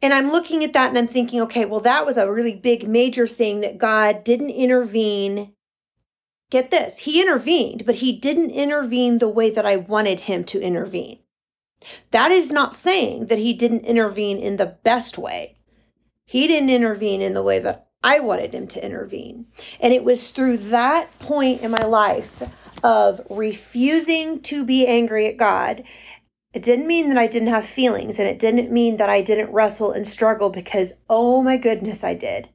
And 0.00 0.12
I'm 0.12 0.32
looking 0.32 0.64
at 0.64 0.72
that 0.72 0.88
and 0.88 0.98
I'm 0.98 1.06
thinking, 1.06 1.42
okay, 1.42 1.64
well, 1.64 1.80
that 1.80 2.04
was 2.04 2.16
a 2.16 2.30
really 2.30 2.56
big, 2.56 2.88
major 2.88 3.26
thing 3.26 3.60
that 3.60 3.78
God 3.78 4.24
didn't 4.24 4.50
intervene. 4.50 5.52
Get 6.50 6.70
this, 6.70 6.98
he 6.98 7.22
intervened, 7.22 7.86
but 7.86 7.94
he 7.94 8.18
didn't 8.18 8.50
intervene 8.50 9.18
the 9.18 9.28
way 9.28 9.50
that 9.50 9.64
I 9.64 9.76
wanted 9.76 10.20
him 10.20 10.44
to 10.44 10.60
intervene. 10.60 11.20
That 12.10 12.30
is 12.32 12.52
not 12.52 12.74
saying 12.74 13.26
that 13.26 13.38
he 13.38 13.54
didn't 13.54 13.86
intervene 13.86 14.38
in 14.38 14.56
the 14.56 14.66
best 14.66 15.18
way. 15.18 15.56
He 16.26 16.46
didn't 16.46 16.70
intervene 16.70 17.22
in 17.22 17.34
the 17.34 17.42
way 17.42 17.60
that 17.60 17.88
I 18.04 18.20
wanted 18.20 18.54
him 18.54 18.66
to 18.68 18.84
intervene. 18.84 19.46
And 19.80 19.92
it 19.92 20.04
was 20.04 20.30
through 20.30 20.58
that 20.58 21.18
point 21.18 21.62
in 21.62 21.70
my 21.70 21.84
life 21.84 22.42
of 22.82 23.20
refusing 23.30 24.40
to 24.42 24.64
be 24.64 24.86
angry 24.86 25.28
at 25.28 25.36
God. 25.36 25.84
It 26.52 26.62
didn't 26.62 26.86
mean 26.86 27.08
that 27.08 27.18
I 27.18 27.28
didn't 27.28 27.48
have 27.48 27.66
feelings, 27.66 28.18
and 28.18 28.28
it 28.28 28.38
didn't 28.38 28.70
mean 28.70 28.98
that 28.98 29.08
I 29.08 29.22
didn't 29.22 29.52
wrestle 29.52 29.92
and 29.92 30.06
struggle 30.06 30.50
because, 30.50 30.92
oh 31.08 31.42
my 31.42 31.56
goodness, 31.56 32.04
I 32.04 32.14
did 32.14 32.48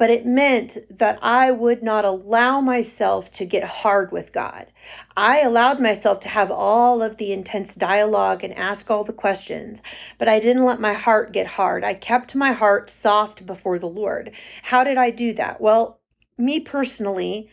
but 0.00 0.08
it 0.08 0.24
meant 0.24 0.78
that 0.98 1.18
I 1.20 1.50
would 1.50 1.82
not 1.82 2.06
allow 2.06 2.62
myself 2.62 3.30
to 3.32 3.44
get 3.44 3.64
hard 3.64 4.10
with 4.10 4.32
God. 4.32 4.66
I 5.14 5.40
allowed 5.40 5.78
myself 5.78 6.20
to 6.20 6.30
have 6.30 6.50
all 6.50 7.02
of 7.02 7.18
the 7.18 7.32
intense 7.32 7.74
dialogue 7.74 8.42
and 8.42 8.56
ask 8.56 8.90
all 8.90 9.04
the 9.04 9.12
questions, 9.12 9.82
but 10.16 10.26
I 10.26 10.40
didn't 10.40 10.64
let 10.64 10.80
my 10.80 10.94
heart 10.94 11.32
get 11.32 11.46
hard. 11.46 11.84
I 11.84 11.92
kept 11.92 12.34
my 12.34 12.52
heart 12.52 12.88
soft 12.88 13.44
before 13.44 13.78
the 13.78 13.90
Lord. 13.90 14.32
How 14.62 14.84
did 14.84 14.96
I 14.96 15.10
do 15.10 15.34
that? 15.34 15.60
Well, 15.60 16.00
me 16.38 16.60
personally, 16.60 17.50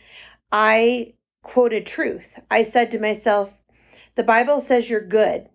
I 0.50 1.12
quoted 1.42 1.84
truth. 1.84 2.30
I 2.50 2.62
said 2.62 2.92
to 2.92 2.98
myself, 2.98 3.50
the 4.14 4.22
Bible 4.22 4.62
says 4.62 4.88
you're 4.88 5.06
good. 5.06 5.50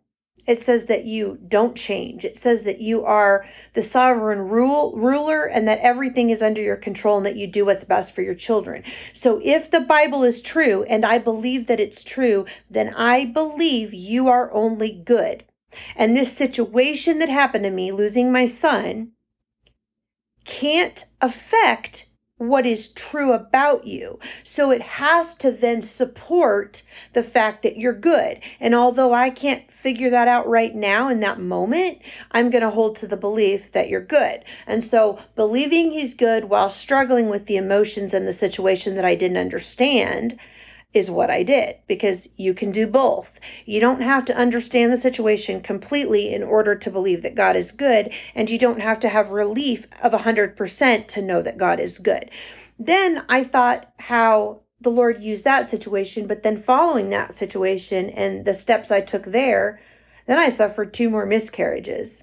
It 0.46 0.60
says 0.60 0.88
that 0.88 1.06
you 1.06 1.38
don't 1.48 1.76
change. 1.76 2.26
It 2.26 2.38
says 2.38 2.64
that 2.64 2.82
you 2.82 3.06
are 3.06 3.46
the 3.74 3.82
sovereign 3.82 4.50
rule, 4.50 4.94
ruler 4.96 5.46
and 5.46 5.68
that 5.68 5.80
everything 5.80 6.30
is 6.30 6.42
under 6.42 6.62
your 6.62 6.76
control 6.76 7.18
and 7.18 7.26
that 7.26 7.38
you 7.38 7.48
do 7.48 7.66
what's 7.66 7.86
best 7.86 8.14
for 8.14 8.22
your 8.22 8.36
children. 8.36 8.84
So 9.14 9.40
if 9.44 9.72
the 9.72 9.82
Bible 9.82 10.24
is 10.24 10.42
true 10.42 10.84
and 10.84 11.06
I 11.06 11.18
believe 11.18 11.68
that 11.68 11.80
it's 11.80 12.04
true, 12.04 12.46
then 12.70 12.94
I 12.94 13.26
believe 13.26 13.94
you 13.94 14.28
are 14.28 14.52
only 14.52 14.92
good. 14.92 15.46
And 15.96 16.16
this 16.16 16.32
situation 16.32 17.20
that 17.20 17.30
happened 17.30 17.64
to 17.64 17.72
me, 17.72 17.92
losing 17.92 18.32
my 18.32 18.48
son, 18.48 19.14
can't 20.46 21.04
affect 21.22 22.06
what 22.50 22.66
is 22.66 22.90
true 22.90 23.34
about 23.34 23.86
you. 23.86 24.20
So 24.44 24.72
it 24.72 24.82
has 24.82 25.36
to 25.36 25.52
then 25.52 25.82
support 25.82 26.82
the 27.14 27.24
fact 27.24 27.64
that 27.64 27.78
you're 27.78 27.94
good. 27.94 28.40
And 28.60 28.76
although 28.76 29.14
I 29.14 29.30
can't 29.30 29.70
figure 29.72 30.12
that 30.12 30.28
out 30.28 30.48
right 30.48 30.74
now 30.74 31.10
in 31.10 31.20
that 31.22 31.40
moment, 31.40 32.00
I'm 32.32 32.50
going 32.50 32.64
to 32.64 32.70
hold 32.70 32.98
to 32.98 33.08
the 33.08 33.18
belief 33.18 33.72
that 33.74 33.90
you're 33.90 34.02
good. 34.02 34.44
And 34.68 34.84
so 34.84 35.20
believing 35.36 35.92
he's 35.92 36.14
good 36.14 36.46
while 36.46 36.70
struggling 36.70 37.30
with 37.30 37.46
the 37.46 37.58
emotions 37.58 38.14
and 38.14 38.28
the 38.28 38.34
situation 38.34 38.96
that 38.96 39.06
I 39.06 39.16
didn't 39.16 39.38
understand 39.38 40.40
is 40.94 41.10
what 41.10 41.30
I 41.30 41.44
did 41.44 41.78
because 41.88 42.28
you 42.38 42.54
can 42.54 42.72
do 42.72 42.88
both. 42.88 43.30
You 43.66 43.80
don't 43.80 44.02
have 44.02 44.26
to 44.26 44.36
understand 44.36 44.92
the 44.92 44.98
situation 44.98 45.62
completely 45.62 46.34
in 46.34 46.44
order 46.44 46.76
to 46.76 46.92
believe 46.92 47.24
that 47.24 47.36
God 47.36 47.56
is 47.56 47.72
good, 47.72 48.12
and 48.36 48.50
you 48.50 48.60
don't 48.60 48.82
have 48.82 49.02
to 49.02 49.10
have 49.10 49.32
relief 49.32 49.88
of 50.02 50.12
100% 50.12 51.08
to 51.08 51.22
know 51.22 51.42
that 51.42 51.58
God 51.58 51.80
is 51.80 52.00
good. 52.00 52.30
Then 52.80 53.24
I 53.30 53.44
thought 53.44 53.92
how 53.98 54.62
the 54.82 54.92
Lord 54.92 55.22
used 55.22 55.44
that 55.44 55.70
situation, 55.70 56.28
but 56.28 56.44
then 56.44 56.58
following 56.58 57.10
that 57.10 57.36
situation 57.36 58.10
and 58.10 58.46
the 58.46 58.54
steps 58.54 58.92
I 58.92 59.02
took 59.02 59.24
there, 59.24 59.80
then 60.26 60.40
I 60.40 60.50
suffered 60.50 60.94
two 60.94 61.10
more 61.10 61.26
miscarriages. 61.26 62.23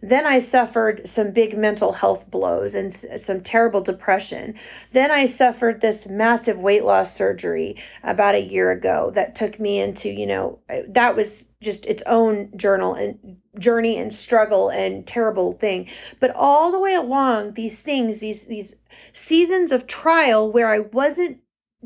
Then 0.00 0.26
I 0.26 0.40
suffered 0.40 1.08
some 1.08 1.30
big 1.30 1.56
mental 1.56 1.92
health 1.92 2.30
blows 2.30 2.74
and 2.74 2.92
some 2.92 3.40
terrible 3.40 3.80
depression. 3.80 4.54
Then 4.92 5.10
I 5.10 5.26
suffered 5.26 5.80
this 5.80 6.06
massive 6.06 6.58
weight 6.58 6.84
loss 6.84 7.14
surgery 7.14 7.76
about 8.02 8.34
a 8.34 8.40
year 8.40 8.70
ago 8.72 9.12
that 9.14 9.36
took 9.36 9.60
me 9.60 9.80
into, 9.80 10.08
you 10.08 10.26
know, 10.26 10.58
that 10.88 11.14
was 11.14 11.44
just 11.60 11.86
its 11.86 12.02
own 12.04 12.56
journal 12.56 12.94
and 12.94 13.36
journey 13.58 13.96
and 13.96 14.12
struggle 14.12 14.68
and 14.68 15.06
terrible 15.06 15.52
thing. 15.52 15.88
But 16.18 16.34
all 16.34 16.72
the 16.72 16.80
way 16.80 16.94
along 16.94 17.54
these 17.54 17.80
things, 17.80 18.18
these 18.18 18.44
these 18.44 18.74
seasons 19.12 19.70
of 19.70 19.86
trial 19.86 20.50
where 20.50 20.68
I 20.68 20.80
wasn't 20.80 21.38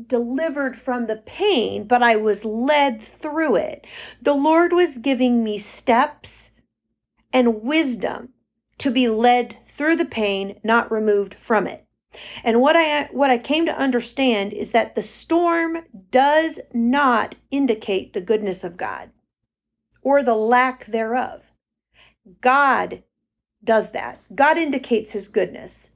delivered 0.05 0.77
from 0.77 1.05
the 1.05 1.15
pain, 1.15 1.85
but 1.85 2.03
I 2.03 2.17
was 2.17 2.45
led 2.45 3.01
through 3.01 3.57
it. 3.57 3.85
The 4.21 4.35
Lord 4.35 4.73
was 4.73 4.97
giving 4.97 5.43
me 5.43 5.57
steps 5.57 6.46
and 7.37 7.61
wisdom 7.61 8.29
to 8.79 8.89
be 8.89 9.07
led 9.07 9.55
through 9.77 9.95
the 9.95 10.05
pain, 10.05 10.59
not 10.63 10.91
removed 10.91 11.35
from 11.35 11.67
it. 11.67 11.85
And 12.43 12.59
what 12.61 12.75
I 12.75 13.03
what 13.11 13.29
I 13.29 13.37
came 13.37 13.67
to 13.67 13.77
understand 13.77 14.53
is 14.53 14.71
that 14.71 14.95
the 14.95 15.03
storm 15.03 15.77
does 16.09 16.59
not 16.73 17.35
indicate 17.51 18.11
the 18.11 18.21
goodness 18.21 18.63
of 18.63 18.75
God 18.75 19.11
or 20.01 20.23
the 20.23 20.33
lack 20.33 20.87
thereof. 20.87 21.43
God 22.41 23.03
does 23.63 23.91
that. 23.91 24.19
God 24.33 24.57
indicates 24.57 25.11
his 25.11 25.27
goodness. 25.27 25.91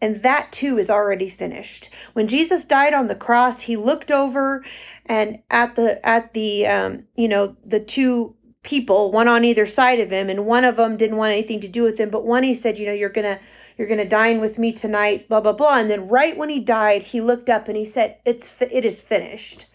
And 0.00 0.22
that 0.22 0.52
too 0.52 0.78
is 0.78 0.88
already 0.88 1.28
finished. 1.28 1.90
When 2.12 2.28
Jesus 2.28 2.64
died 2.64 2.94
on 2.94 3.08
the 3.08 3.16
cross, 3.16 3.60
he 3.60 3.74
looked 3.76 4.12
over 4.12 4.64
and 5.04 5.40
at 5.50 5.74
the 5.74 6.06
at 6.06 6.32
the 6.32 6.68
um, 6.68 7.08
you 7.16 7.26
know 7.26 7.56
the 7.64 7.80
two 7.80 8.36
people, 8.62 9.12
one 9.12 9.28
on 9.28 9.44
either 9.44 9.66
side 9.66 10.00
of 10.00 10.10
him, 10.10 10.28
and 10.28 10.46
one 10.46 10.64
of 10.64 10.76
them 10.76 10.96
didn't 10.96 11.16
want 11.16 11.32
anything 11.32 11.60
to 11.60 11.68
do 11.68 11.82
with 11.82 11.98
him, 11.98 12.10
but 12.10 12.24
one 12.24 12.42
he 12.42 12.54
said, 12.54 12.78
you 12.78 12.86
know, 12.86 12.92
you're 12.92 13.08
gonna 13.08 13.38
you're 13.76 13.88
gonna 13.88 14.08
dine 14.08 14.40
with 14.40 14.58
me 14.58 14.72
tonight, 14.72 15.28
blah 15.28 15.40
blah 15.40 15.52
blah. 15.52 15.78
And 15.78 15.90
then 15.90 16.08
right 16.08 16.36
when 16.36 16.48
he 16.48 16.60
died, 16.60 17.02
he 17.02 17.20
looked 17.20 17.48
up 17.48 17.68
and 17.68 17.76
he 17.76 17.84
said, 17.84 18.18
it's 18.24 18.52
it 18.60 18.84
is 18.84 19.00
finished. 19.00 19.66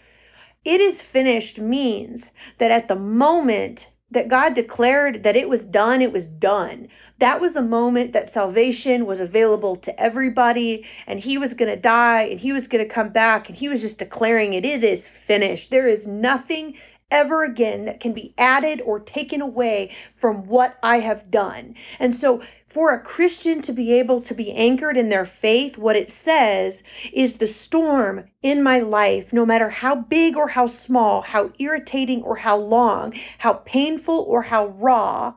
It 0.66 0.80
is 0.80 1.02
finished 1.02 1.60
means 1.60 2.30
that 2.58 2.72
at 2.72 2.88
the 2.88 2.96
moment 2.96 3.88
that 4.14 4.28
God 4.28 4.54
declared 4.54 5.24
that 5.24 5.36
it 5.36 5.50
was 5.50 5.66
done, 5.66 6.02
it 6.02 6.14
was 6.14 6.28
done. 6.28 6.88
That 7.20 7.42
was 7.42 7.56
a 7.56 7.62
moment 7.62 8.14
that 8.14 8.30
salvation 8.30 9.06
was 9.06 9.20
available 9.20 9.76
to 9.78 10.00
everybody, 10.00 10.86
and 11.08 11.20
He 11.20 11.38
was 11.38 11.54
going 11.54 11.72
to 11.72 11.82
die, 11.82 12.24
and 12.24 12.40
He 12.40 12.54
was 12.54 12.68
going 12.68 12.88
to 12.88 12.94
come 12.94 13.10
back, 13.10 13.50
and 13.50 13.58
He 13.58 13.70
was 13.70 13.82
just 13.82 13.98
declaring 13.98 14.54
it. 14.54 14.66
It 14.66 14.84
is 14.84 15.08
finished. 15.08 15.72
There 15.72 15.88
is 15.88 16.06
nothing 16.06 16.76
ever 17.14 17.44
again 17.44 17.86
that 17.86 18.00
can 18.00 18.12
be 18.12 18.34
added 18.38 18.82
or 18.82 19.00
taken 19.00 19.42
away 19.42 19.96
from 20.16 20.48
what 20.48 20.76
I 20.84 21.00
have 21.00 21.32
done. 21.32 21.76
And 22.00 22.14
so 22.14 22.42
for 22.68 22.92
a 22.92 23.00
Christian 23.00 23.62
to 23.62 23.72
be 23.72 23.94
able 23.94 24.22
to 24.22 24.34
be 24.34 24.52
anchored 24.52 24.98
in 24.98 25.10
their 25.10 25.28
faith, 25.28 25.78
what 25.78 25.96
it 25.96 26.10
says 26.10 26.82
is 27.14 27.36
the 27.36 27.48
storm 27.48 28.26
in 28.42 28.64
my 28.64 28.80
life, 28.80 29.32
no 29.32 29.46
matter 29.46 29.70
how 29.70 29.96
big 29.96 30.36
or 30.36 30.48
how 30.48 30.66
small, 30.66 31.22
how 31.22 31.52
irritating 31.60 32.24
or 32.24 32.36
how 32.36 32.58
long, 32.58 33.14
how 33.38 33.54
painful 33.54 34.20
or 34.28 34.42
how 34.42 34.66
raw, 34.68 35.36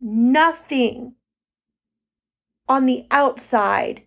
nothing 0.00 1.14
on 2.68 2.86
the 2.86 3.04
outside 3.10 4.02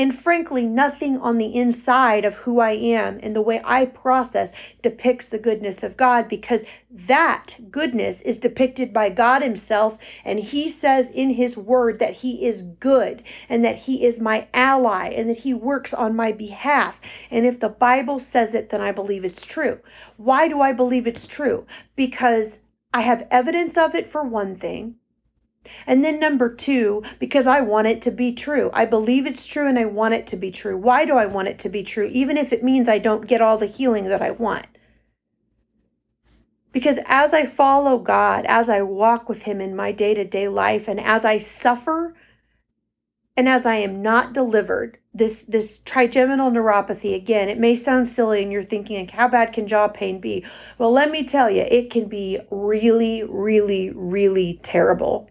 and 0.00 0.18
frankly, 0.18 0.64
nothing 0.64 1.18
on 1.18 1.36
the 1.36 1.54
inside 1.54 2.24
of 2.24 2.34
who 2.34 2.58
I 2.58 2.70
am 2.70 3.20
and 3.22 3.36
the 3.36 3.42
way 3.42 3.60
I 3.62 3.84
process 3.84 4.50
depicts 4.80 5.28
the 5.28 5.38
goodness 5.38 5.82
of 5.82 5.98
God 5.98 6.26
because 6.26 6.64
that 6.90 7.54
goodness 7.70 8.22
is 8.22 8.38
depicted 8.38 8.94
by 8.94 9.10
God 9.10 9.42
Himself. 9.42 9.98
And 10.24 10.40
He 10.40 10.70
says 10.70 11.10
in 11.10 11.28
His 11.28 11.54
Word 11.54 11.98
that 11.98 12.14
He 12.14 12.46
is 12.46 12.62
good 12.62 13.24
and 13.50 13.66
that 13.66 13.76
He 13.76 14.02
is 14.02 14.18
my 14.18 14.46
ally 14.54 15.08
and 15.08 15.28
that 15.28 15.36
He 15.36 15.52
works 15.52 15.92
on 15.92 16.16
my 16.16 16.32
behalf. 16.32 16.98
And 17.30 17.44
if 17.44 17.60
the 17.60 17.68
Bible 17.68 18.20
says 18.20 18.54
it, 18.54 18.70
then 18.70 18.80
I 18.80 18.92
believe 18.92 19.26
it's 19.26 19.44
true. 19.44 19.80
Why 20.16 20.48
do 20.48 20.62
I 20.62 20.72
believe 20.72 21.08
it's 21.08 21.26
true? 21.26 21.66
Because 21.94 22.58
I 22.94 23.02
have 23.02 23.28
evidence 23.30 23.76
of 23.76 23.94
it 23.94 24.08
for 24.08 24.24
one 24.24 24.54
thing. 24.54 24.94
And 25.86 26.04
then 26.04 26.18
number 26.18 26.54
two, 26.54 27.02
because 27.18 27.46
I 27.46 27.60
want 27.60 27.86
it 27.86 28.02
to 28.02 28.10
be 28.10 28.32
true. 28.32 28.70
I 28.72 28.86
believe 28.86 29.26
it's 29.26 29.46
true 29.46 29.68
and 29.68 29.78
I 29.78 29.84
want 29.84 30.14
it 30.14 30.28
to 30.28 30.36
be 30.36 30.50
true. 30.50 30.76
Why 30.76 31.04
do 31.04 31.16
I 31.16 31.26
want 31.26 31.48
it 31.48 31.60
to 31.60 31.68
be 31.68 31.82
true? 31.82 32.08
Even 32.12 32.36
if 32.36 32.52
it 32.52 32.64
means 32.64 32.88
I 32.88 32.98
don't 32.98 33.26
get 33.26 33.42
all 33.42 33.58
the 33.58 33.66
healing 33.66 34.04
that 34.04 34.22
I 34.22 34.30
want. 34.30 34.66
Because 36.72 36.98
as 37.04 37.32
I 37.32 37.46
follow 37.46 37.98
God, 37.98 38.46
as 38.46 38.68
I 38.68 38.82
walk 38.82 39.28
with 39.28 39.42
Him 39.42 39.60
in 39.60 39.74
my 39.74 39.92
day 39.92 40.14
to 40.14 40.24
day 40.24 40.48
life, 40.48 40.88
and 40.88 41.00
as 41.00 41.24
I 41.24 41.38
suffer, 41.38 42.14
and 43.36 43.48
as 43.48 43.66
I 43.66 43.76
am 43.76 44.02
not 44.02 44.32
delivered, 44.32 44.98
this 45.12 45.44
this 45.44 45.80
trigeminal 45.80 46.50
neuropathy 46.50 47.14
again, 47.16 47.48
it 47.48 47.58
may 47.58 47.74
sound 47.74 48.08
silly 48.08 48.42
and 48.42 48.52
you're 48.52 48.62
thinking, 48.62 49.08
how 49.08 49.28
bad 49.28 49.52
can 49.52 49.66
jaw 49.66 49.88
pain 49.88 50.20
be? 50.20 50.44
Well, 50.78 50.92
let 50.92 51.10
me 51.10 51.24
tell 51.24 51.50
you, 51.50 51.62
it 51.62 51.90
can 51.90 52.08
be 52.08 52.38
really, 52.50 53.24
really, 53.24 53.90
really 53.90 54.60
terrible. 54.62 55.29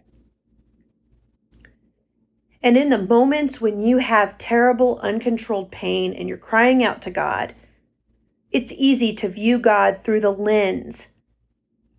And 2.62 2.76
in 2.76 2.90
the 2.90 2.98
moments 2.98 3.62
when 3.62 3.80
you 3.80 4.00
have 4.00 4.38
terrible, 4.38 5.00
uncontrolled 5.00 5.72
pain 5.72 6.14
and 6.14 6.28
you're 6.28 6.38
crying 6.38 6.84
out 6.84 7.04
to 7.04 7.10
God, 7.10 7.56
it's 8.52 8.74
easy 8.74 9.14
to 9.14 9.30
view 9.30 9.60
God 9.60 10.02
through 10.04 10.20
the 10.20 10.32
lens 10.32 11.08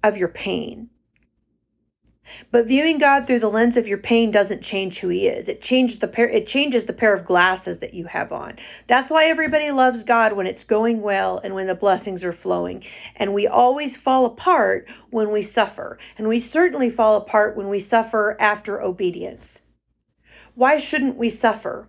of 0.03 0.19
your 0.19 0.29
pain. 0.29 0.91
But 2.51 2.67
viewing 2.67 2.99
God 2.99 3.27
through 3.27 3.41
the 3.41 3.51
lens 3.51 3.79
of 3.79 3.89
your 3.89 3.99
pain 3.99 4.31
doesn't 4.31 4.63
change 4.63 4.99
who 4.99 5.09
he 5.09 5.27
is. 5.27 5.49
It 5.49 5.63
changes 5.63 5.99
the 5.99 6.09
pair 6.09 6.29
it 6.29 6.47
changes 6.47 6.85
the 6.85 6.93
pair 6.93 7.15
of 7.15 7.25
glasses 7.25 7.79
that 7.79 7.95
you 7.95 8.05
have 8.05 8.31
on. 8.31 8.59
That's 8.87 9.11
why 9.11 9.29
everybody 9.29 9.71
loves 9.71 10.05
God 10.05 10.35
when 10.35 10.47
it's 10.47 10.65
going 10.65 11.01
well 11.01 11.41
and 11.43 11.55
when 11.55 11.67
the 11.67 11.75
blessings 11.75 12.23
are 12.23 12.33
flowing. 12.33 12.85
And 13.17 13.33
we 13.33 13.47
always 13.47 13.97
fall 13.97 14.27
apart 14.27 14.89
when 15.09 15.31
we 15.31 15.41
suffer. 15.41 15.99
And 16.19 16.29
we 16.29 16.39
certainly 16.39 16.91
fall 16.91 17.17
apart 17.17 17.57
when 17.57 17.69
we 17.69 17.81
suffer 17.81 18.37
after 18.39 18.81
obedience. 18.83 19.61
Why 20.61 20.77
shouldn't 20.77 21.17
we 21.17 21.31
suffer? 21.31 21.89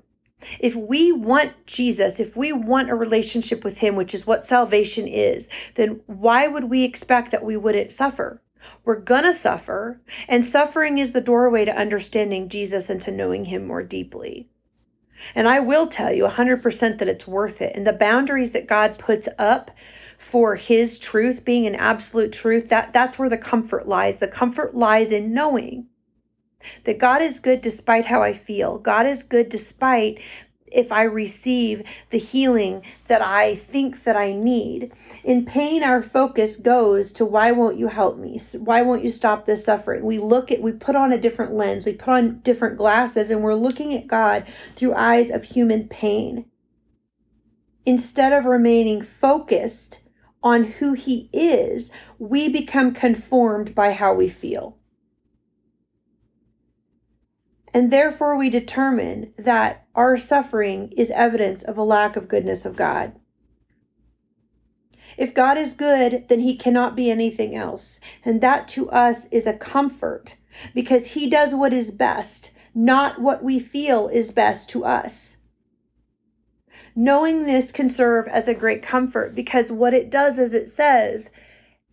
If 0.58 0.76
we 0.78 1.12
want 1.12 1.66
Jesus, 1.66 2.22
if 2.22 2.38
we 2.38 2.54
want 2.54 2.90
a 2.90 2.96
relationship 2.96 3.66
with 3.66 3.78
Him, 3.78 3.98
which 3.98 4.16
is 4.16 4.26
what 4.26 4.46
salvation 4.46 5.10
is, 5.10 5.50
then 5.76 6.00
why 6.06 6.48
would 6.48 6.64
we 6.64 6.86
expect 6.86 7.32
that 7.32 7.44
we 7.44 7.58
wouldn't 7.58 7.92
suffer? 7.92 8.42
We're 8.86 9.02
going 9.02 9.26
to 9.26 9.34
suffer, 9.34 10.00
and 10.30 10.46
suffering 10.46 11.00
is 11.00 11.12
the 11.12 11.20
doorway 11.20 11.66
to 11.66 11.76
understanding 11.76 12.48
Jesus 12.48 12.90
and 12.90 13.02
to 13.02 13.12
knowing 13.12 13.44
Him 13.44 13.68
more 13.68 13.84
deeply. 13.84 14.48
And 15.36 15.50
I 15.50 15.60
will 15.60 15.88
tell 15.88 16.14
you 16.14 16.24
100% 16.24 17.00
that 17.00 17.10
it's 17.10 17.28
worth 17.28 17.62
it. 17.62 17.76
And 17.76 17.86
the 17.86 17.92
boundaries 17.92 18.54
that 18.54 18.68
God 18.68 18.98
puts 18.98 19.28
up 19.38 19.72
for 20.18 20.56
His 20.56 20.98
truth 20.98 21.44
being 21.44 21.68
an 21.68 21.76
absolute 21.76 22.32
truth, 22.32 22.70
that, 22.70 22.94
that's 22.94 23.20
where 23.20 23.30
the 23.30 23.38
comfort 23.38 23.86
lies. 23.86 24.20
The 24.20 24.30
comfort 24.30 24.74
lies 24.74 25.12
in 25.12 25.34
knowing 25.34 25.88
that 26.84 27.00
God 27.00 27.22
is 27.22 27.40
good 27.40 27.62
despite 27.62 28.06
how 28.06 28.22
I 28.22 28.34
feel. 28.34 28.78
God 28.78 29.06
is 29.06 29.24
good 29.24 29.50
despite 29.50 30.20
if 30.72 30.92
I 30.92 31.04
receive 31.04 31.84
the 32.10 32.18
healing 32.18 32.84
that 33.08 33.22
I 33.22 33.56
think 33.56 34.04
that 34.06 34.16
I 34.16 34.34
need. 34.34 34.92
In 35.24 35.46
pain, 35.46 35.84
our 35.84 36.02
focus 36.02 36.56
goes 36.56 37.12
to 37.14 37.26
why 37.26 37.52
won't 37.52 37.78
you 37.78 37.88
help 37.88 38.18
me? 38.18 38.40
Why 38.58 38.82
won't 38.82 39.04
you 39.04 39.12
stop 39.12 39.46
this 39.46 39.66
suffering? 39.66 40.04
We 40.04 40.20
look 40.20 40.52
at, 40.52 40.62
we 40.62 40.72
put 40.72 40.96
on 40.96 41.12
a 41.12 41.20
different 41.20 41.54
lens, 41.54 41.86
we 41.86 41.94
put 41.94 42.10
on 42.10 42.40
different 42.40 42.78
glasses, 42.78 43.30
and 43.30 43.44
we're 43.44 43.54
looking 43.56 43.94
at 43.94 44.08
God 44.08 44.46
through 44.76 44.96
eyes 44.96 45.30
of 45.30 45.44
human 45.44 45.88
pain. 45.88 46.46
Instead 47.86 48.32
of 48.32 48.46
remaining 48.46 49.02
focused 49.02 50.00
on 50.44 50.64
who 50.64 50.94
He 50.94 51.30
is, 51.34 51.92
we 52.18 52.50
become 52.50 52.94
conformed 52.94 53.76
by 53.76 53.92
how 53.92 54.14
we 54.14 54.30
feel. 54.30 54.78
And 57.74 57.92
therefore, 57.92 58.38
we 58.38 58.50
determine 58.50 59.34
that 59.38 59.86
our 59.96 60.18
suffering 60.18 60.92
is 60.98 61.10
evidence 61.12 61.64
of 61.64 61.78
a 61.78 61.84
lack 61.84 62.16
of 62.16 62.28
goodness 62.28 62.66
of 62.66 62.76
God. 62.76 63.14
If 65.18 65.34
God 65.34 65.58
is 65.58 65.74
good, 65.74 66.26
then 66.28 66.40
he 66.40 66.58
cannot 66.58 66.96
be 66.96 67.12
anything 67.12 67.56
else. 67.56 68.00
And 68.26 68.42
that 68.42 68.68
to 68.70 68.90
us 68.90 69.26
is 69.28 69.48
a 69.48 69.54
comfort 69.54 70.36
because 70.74 71.06
he 71.06 71.30
does 71.30 71.54
what 71.54 71.74
is 71.74 71.92
best, 71.92 72.52
not 72.74 73.22
what 73.22 73.44
we 73.44 73.60
feel 73.60 74.08
is 74.08 74.32
best 74.32 74.70
to 74.70 74.86
us. 74.86 75.38
Knowing 76.96 77.46
this 77.46 77.72
can 77.72 77.88
serve 77.88 78.28
as 78.28 78.48
a 78.48 78.54
great 78.54 78.84
comfort 78.84 79.34
because 79.34 79.72
what 79.72 79.94
it 79.94 80.10
does 80.10 80.40
is 80.40 80.54
it 80.54 80.68
says, 80.68 81.30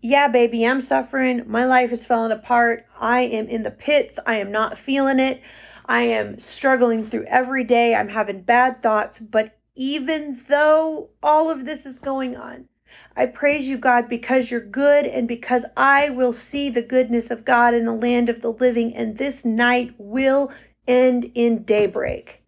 yeah, 0.00 0.28
baby, 0.28 0.64
I'm 0.64 0.80
suffering. 0.80 1.42
My 1.46 1.64
life 1.66 1.92
is 1.92 2.06
falling 2.06 2.32
apart. 2.32 2.86
I 2.98 3.20
am 3.22 3.48
in 3.48 3.62
the 3.62 3.70
pits. 3.70 4.18
I 4.26 4.38
am 4.38 4.52
not 4.52 4.78
feeling 4.78 5.18
it. 5.18 5.40
I 5.88 6.03
am 6.03 6.38
struggling 6.38 7.07
through 7.07 7.24
every 7.24 7.64
day. 7.64 7.94
I'm 7.94 8.11
having 8.11 8.42
bad 8.42 8.83
thoughts. 8.83 9.18
But 9.18 9.57
even 9.74 10.38
though 10.46 11.09
all 11.22 11.48
of 11.51 11.64
this 11.64 11.87
is 11.87 11.98
going 11.98 12.37
on, 12.37 12.68
I 13.16 13.27
praise 13.27 13.66
you, 13.66 13.79
God, 13.79 14.09
because 14.09 14.51
you're 14.51 14.61
good 14.61 15.07
and 15.07 15.27
because 15.27 15.64
I 15.77 16.11
will 16.11 16.35
see 16.35 16.68
the 16.68 16.83
goodness 16.83 17.31
of 17.31 17.44
God 17.44 17.74
in 17.74 17.87
the 17.87 17.92
land 17.92 18.29
of 18.29 18.42
the 18.42 18.53
living, 18.53 18.94
and 18.94 19.16
this 19.16 19.44
night 19.44 19.94
will 19.98 20.53
end 20.87 21.33
in 21.35 21.64
daybreak. 21.64 22.42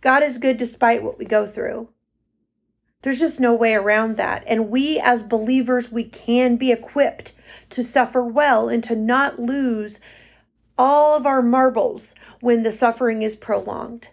God 0.00 0.22
is 0.22 0.38
good 0.38 0.56
despite 0.56 1.02
what 1.02 1.18
we 1.18 1.24
go 1.24 1.46
through. 1.46 1.88
There's 3.04 3.20
just 3.20 3.38
no 3.38 3.52
way 3.52 3.74
around 3.74 4.16
that. 4.16 4.44
And 4.46 4.70
we 4.70 4.98
as 4.98 5.22
believers, 5.22 5.92
we 5.92 6.04
can 6.04 6.56
be 6.56 6.72
equipped 6.72 7.32
to 7.68 7.84
suffer 7.84 8.24
well 8.24 8.70
and 8.70 8.82
to 8.84 8.96
not 8.96 9.38
lose 9.38 10.00
all 10.78 11.14
of 11.14 11.26
our 11.26 11.42
marbles 11.42 12.14
when 12.40 12.62
the 12.62 12.72
suffering 12.72 13.20
is 13.20 13.36
prolonged. 13.36 14.08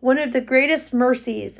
One 0.00 0.18
of 0.18 0.34
the 0.34 0.42
greatest 0.42 0.92
mercies 0.92 1.58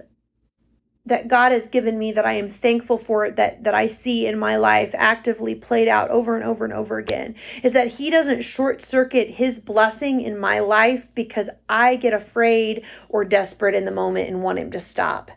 that 1.07 1.29
God 1.29 1.53
has 1.53 1.69
given 1.69 1.99
me 1.99 2.13
that 2.13 2.25
I 2.25 2.35
am 2.35 2.51
thankful 2.51 2.97
for 2.97 3.27
it 3.27 3.37
that 3.37 3.65
that 3.65 3.75
I 3.75 3.89
see 3.89 4.27
in 4.27 4.39
my 4.39 4.57
life 4.57 4.95
actively 4.95 5.55
played 5.55 5.87
out 5.87 6.11
over 6.11 6.35
and 6.35 6.45
over 6.45 6.65
and 6.65 6.73
over 6.73 6.97
again 6.97 7.35
is 7.63 7.75
that 7.75 7.89
he 7.89 8.09
doesn't 8.09 8.43
short 8.43 8.81
circuit 8.81 9.29
his 9.29 9.59
blessing 9.59 10.23
in 10.23 10.39
my 10.39 10.61
life 10.61 11.07
because 11.15 11.51
I 11.69 11.97
get 11.97 12.15
afraid 12.15 12.85
or 13.11 13.25
desperate 13.25 13.75
in 13.75 13.85
the 13.85 13.91
moment 13.91 14.31
and 14.31 14.43
want 14.43 14.59
him 14.59 14.71
to 14.71 14.81
stop. 14.81 15.31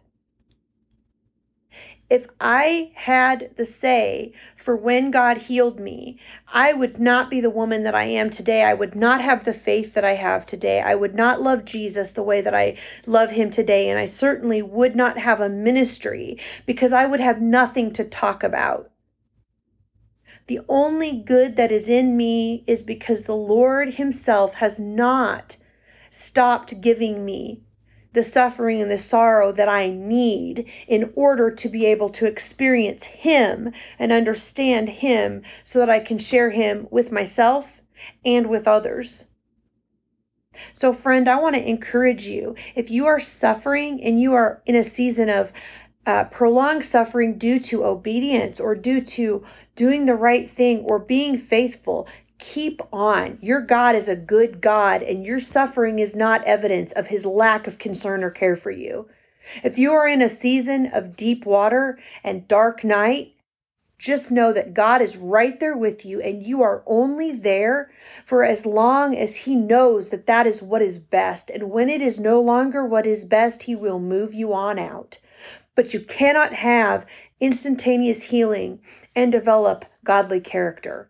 If 2.09 2.25
I 2.39 2.91
had 2.95 3.51
the 3.57 3.65
say 3.65 4.31
for 4.55 4.77
when 4.77 5.11
God 5.11 5.37
healed 5.37 5.77
me, 5.77 6.19
I 6.47 6.71
would 6.71 6.99
not 7.01 7.29
be 7.29 7.41
the 7.41 7.49
woman 7.49 7.83
that 7.83 7.95
I 7.95 8.05
am 8.05 8.29
today. 8.29 8.63
I 8.63 8.73
would 8.73 8.95
not 8.95 9.21
have 9.21 9.43
the 9.43 9.53
faith 9.53 9.93
that 9.95 10.05
I 10.05 10.13
have 10.13 10.45
today. 10.45 10.79
I 10.79 10.95
would 10.95 11.15
not 11.15 11.41
love 11.41 11.65
Jesus 11.65 12.11
the 12.11 12.23
way 12.23 12.39
that 12.41 12.55
I 12.55 12.77
love 13.05 13.31
him 13.31 13.49
today. 13.49 13.89
And 13.89 13.99
I 13.99 14.05
certainly 14.05 14.61
would 14.61 14.95
not 14.95 15.17
have 15.17 15.41
a 15.41 15.49
ministry 15.49 16.39
because 16.65 16.93
I 16.93 17.05
would 17.05 17.19
have 17.19 17.41
nothing 17.41 17.91
to 17.93 18.05
talk 18.05 18.43
about. 18.43 18.89
The 20.47 20.61
only 20.69 21.11
good 21.11 21.57
that 21.57 21.73
is 21.73 21.89
in 21.89 22.15
me 22.15 22.63
is 22.67 22.83
because 22.83 23.23
the 23.23 23.35
Lord 23.35 23.95
Himself 23.95 24.53
has 24.53 24.79
not 24.79 25.57
stopped 26.09 26.79
giving 26.79 27.25
me 27.25 27.63
the 28.17 28.23
suffering 28.23 28.81
and 28.81 28.89
the 28.89 28.97
sorrow 28.97 29.51
that 29.51 29.69
I 29.69 29.91
need 29.91 30.65
in 30.87 31.13
order 31.13 31.51
to 31.51 31.69
be 31.69 31.85
able 31.85 32.09
to 32.09 32.25
experience 32.25 33.03
Him 33.03 33.73
and 33.99 34.11
understand 34.11 34.89
Him 34.89 35.43
so 35.63 35.77
that 35.77 35.91
I 35.91 35.99
can 35.99 36.17
share 36.17 36.49
Him 36.49 36.87
with 36.89 37.11
myself 37.11 37.79
and 38.25 38.47
with 38.47 38.67
others. 38.67 39.23
So, 40.73 40.93
friend, 40.93 41.29
I 41.29 41.39
want 41.39 41.57
to 41.57 41.69
encourage 41.69 42.25
you 42.25 42.55
if 42.73 42.89
you 42.89 43.05
are 43.05 43.19
suffering 43.19 44.01
and 44.03 44.19
you 44.19 44.33
are 44.33 44.63
in 44.65 44.73
a 44.73 44.83
season 44.83 45.29
of 45.29 45.53
uh, 46.07 46.23
prolonged 46.23 46.85
suffering 46.85 47.37
due 47.37 47.59
to 47.59 47.85
obedience 47.85 48.59
or 48.59 48.73
due 48.73 49.01
to 49.01 49.45
doing 49.75 50.05
the 50.05 50.15
right 50.15 50.49
thing 50.49 50.79
or 50.85 50.97
being 50.97 51.37
faithful, 51.37 52.07
keep 52.53 52.81
on. 52.93 53.37
Your 53.41 53.59
God 53.59 53.95
is 53.95 54.07
a 54.07 54.15
good 54.15 54.61
God, 54.61 55.03
and 55.03 55.25
your 55.25 55.41
suffering 55.41 55.99
is 55.99 56.15
not 56.15 56.45
evidence 56.45 56.93
of 56.93 57.05
his 57.05 57.25
lack 57.25 57.67
of 57.67 57.77
concern 57.77 58.23
or 58.23 58.29
care 58.29 58.55
for 58.55 58.71
you. 58.71 59.09
If 59.65 59.77
you 59.77 59.91
are 59.91 60.07
in 60.07 60.21
a 60.21 60.29
season 60.29 60.85
of 60.93 61.17
deep 61.17 61.45
water 61.45 61.99
and 62.23 62.47
dark 62.47 62.85
night, 62.85 63.33
just 63.99 64.31
know 64.31 64.53
that 64.53 64.73
God 64.73 65.01
is 65.01 65.17
right 65.17 65.59
there 65.59 65.75
with 65.75 66.05
you, 66.05 66.21
and 66.21 66.41
you 66.41 66.61
are 66.61 66.83
only 66.87 67.33
there 67.33 67.91
for 68.23 68.45
as 68.45 68.65
long 68.65 69.17
as 69.17 69.35
He 69.35 69.53
knows 69.53 70.07
that 70.09 70.27
that 70.27 70.47
is 70.47 70.61
what 70.61 70.81
is 70.81 70.99
best. 70.99 71.49
And 71.49 71.69
when 71.69 71.89
it 71.89 72.01
is 72.01 72.17
no 72.17 72.39
longer 72.39 72.85
what 72.85 73.05
is 73.05 73.25
best, 73.25 73.63
He 73.63 73.75
will 73.75 73.99
move 73.99 74.33
you 74.33 74.53
on 74.53 74.79
out. 74.79 75.17
But 75.75 75.93
you 75.93 75.99
cannot 75.99 76.53
have 76.53 77.05
instantaneous 77.41 78.23
healing 78.23 78.79
and 79.15 79.33
develop 79.33 79.83
godly 80.05 80.39
character. 80.39 81.09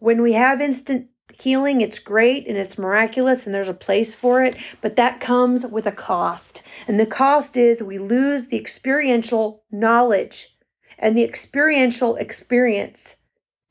When 0.00 0.22
we 0.22 0.34
have 0.34 0.60
instant 0.60 1.08
healing, 1.32 1.80
it's 1.80 1.98
great 1.98 2.46
and 2.46 2.56
it's 2.56 2.78
miraculous 2.78 3.46
and 3.46 3.54
there's 3.54 3.68
a 3.68 3.74
place 3.74 4.14
for 4.14 4.42
it, 4.42 4.56
but 4.80 4.96
that 4.96 5.20
comes 5.20 5.66
with 5.66 5.86
a 5.86 5.92
cost. 5.92 6.62
And 6.86 7.00
the 7.00 7.06
cost 7.06 7.56
is 7.56 7.82
we 7.82 7.98
lose 7.98 8.46
the 8.46 8.58
experiential 8.58 9.64
knowledge 9.72 10.54
and 10.98 11.16
the 11.16 11.24
experiential 11.24 12.14
experience 12.16 13.16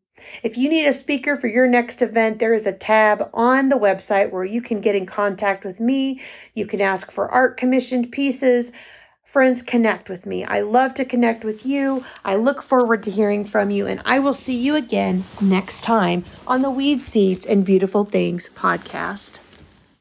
If 0.44 0.58
you 0.58 0.70
need 0.70 0.86
a 0.86 0.94
speaker 0.94 1.36
for 1.36 1.48
your 1.48 1.68
next 1.68 2.02
event, 2.02 2.40
there 2.40 2.54
is 2.54 2.68
a 2.68 2.72
tab 2.72 3.30
on 3.34 3.70
the 3.70 3.78
website 3.78 4.32
where 4.32 4.46
you 4.46 4.62
can 4.62 4.82
get 4.82 4.96
in 4.96 5.06
contact 5.06 5.64
with 5.64 5.80
me. 5.80 6.22
You 6.54 6.68
can 6.68 6.82
ask 6.82 7.12
for 7.12 7.28
art 7.28 7.58
commissioned 7.58 8.12
pieces. 8.12 8.72
Friends, 9.24 9.62
connect 9.62 10.10
with 10.10 10.26
me. 10.26 10.44
I 10.44 10.62
love 10.62 10.96
to 10.96 11.06
connect 11.06 11.46
with 11.46 11.66
you. 11.66 12.04
I 12.24 12.36
look 12.36 12.62
forward 12.62 13.04
to 13.04 13.12
hearing 13.12 13.46
from 13.46 13.72
you, 13.72 13.88
and 13.88 14.02
I 14.06 14.20
will 14.20 14.34
see 14.34 14.58
you 14.58 14.76
again 14.76 15.24
next 15.40 15.86
time 15.86 16.26
on 16.46 16.62
the 16.62 16.70
Weeds 16.70 17.06
Seeds 17.06 17.46
and 17.46 17.64
Beautiful 17.64 18.04
Things 18.04 18.50
podcast. 18.50 19.40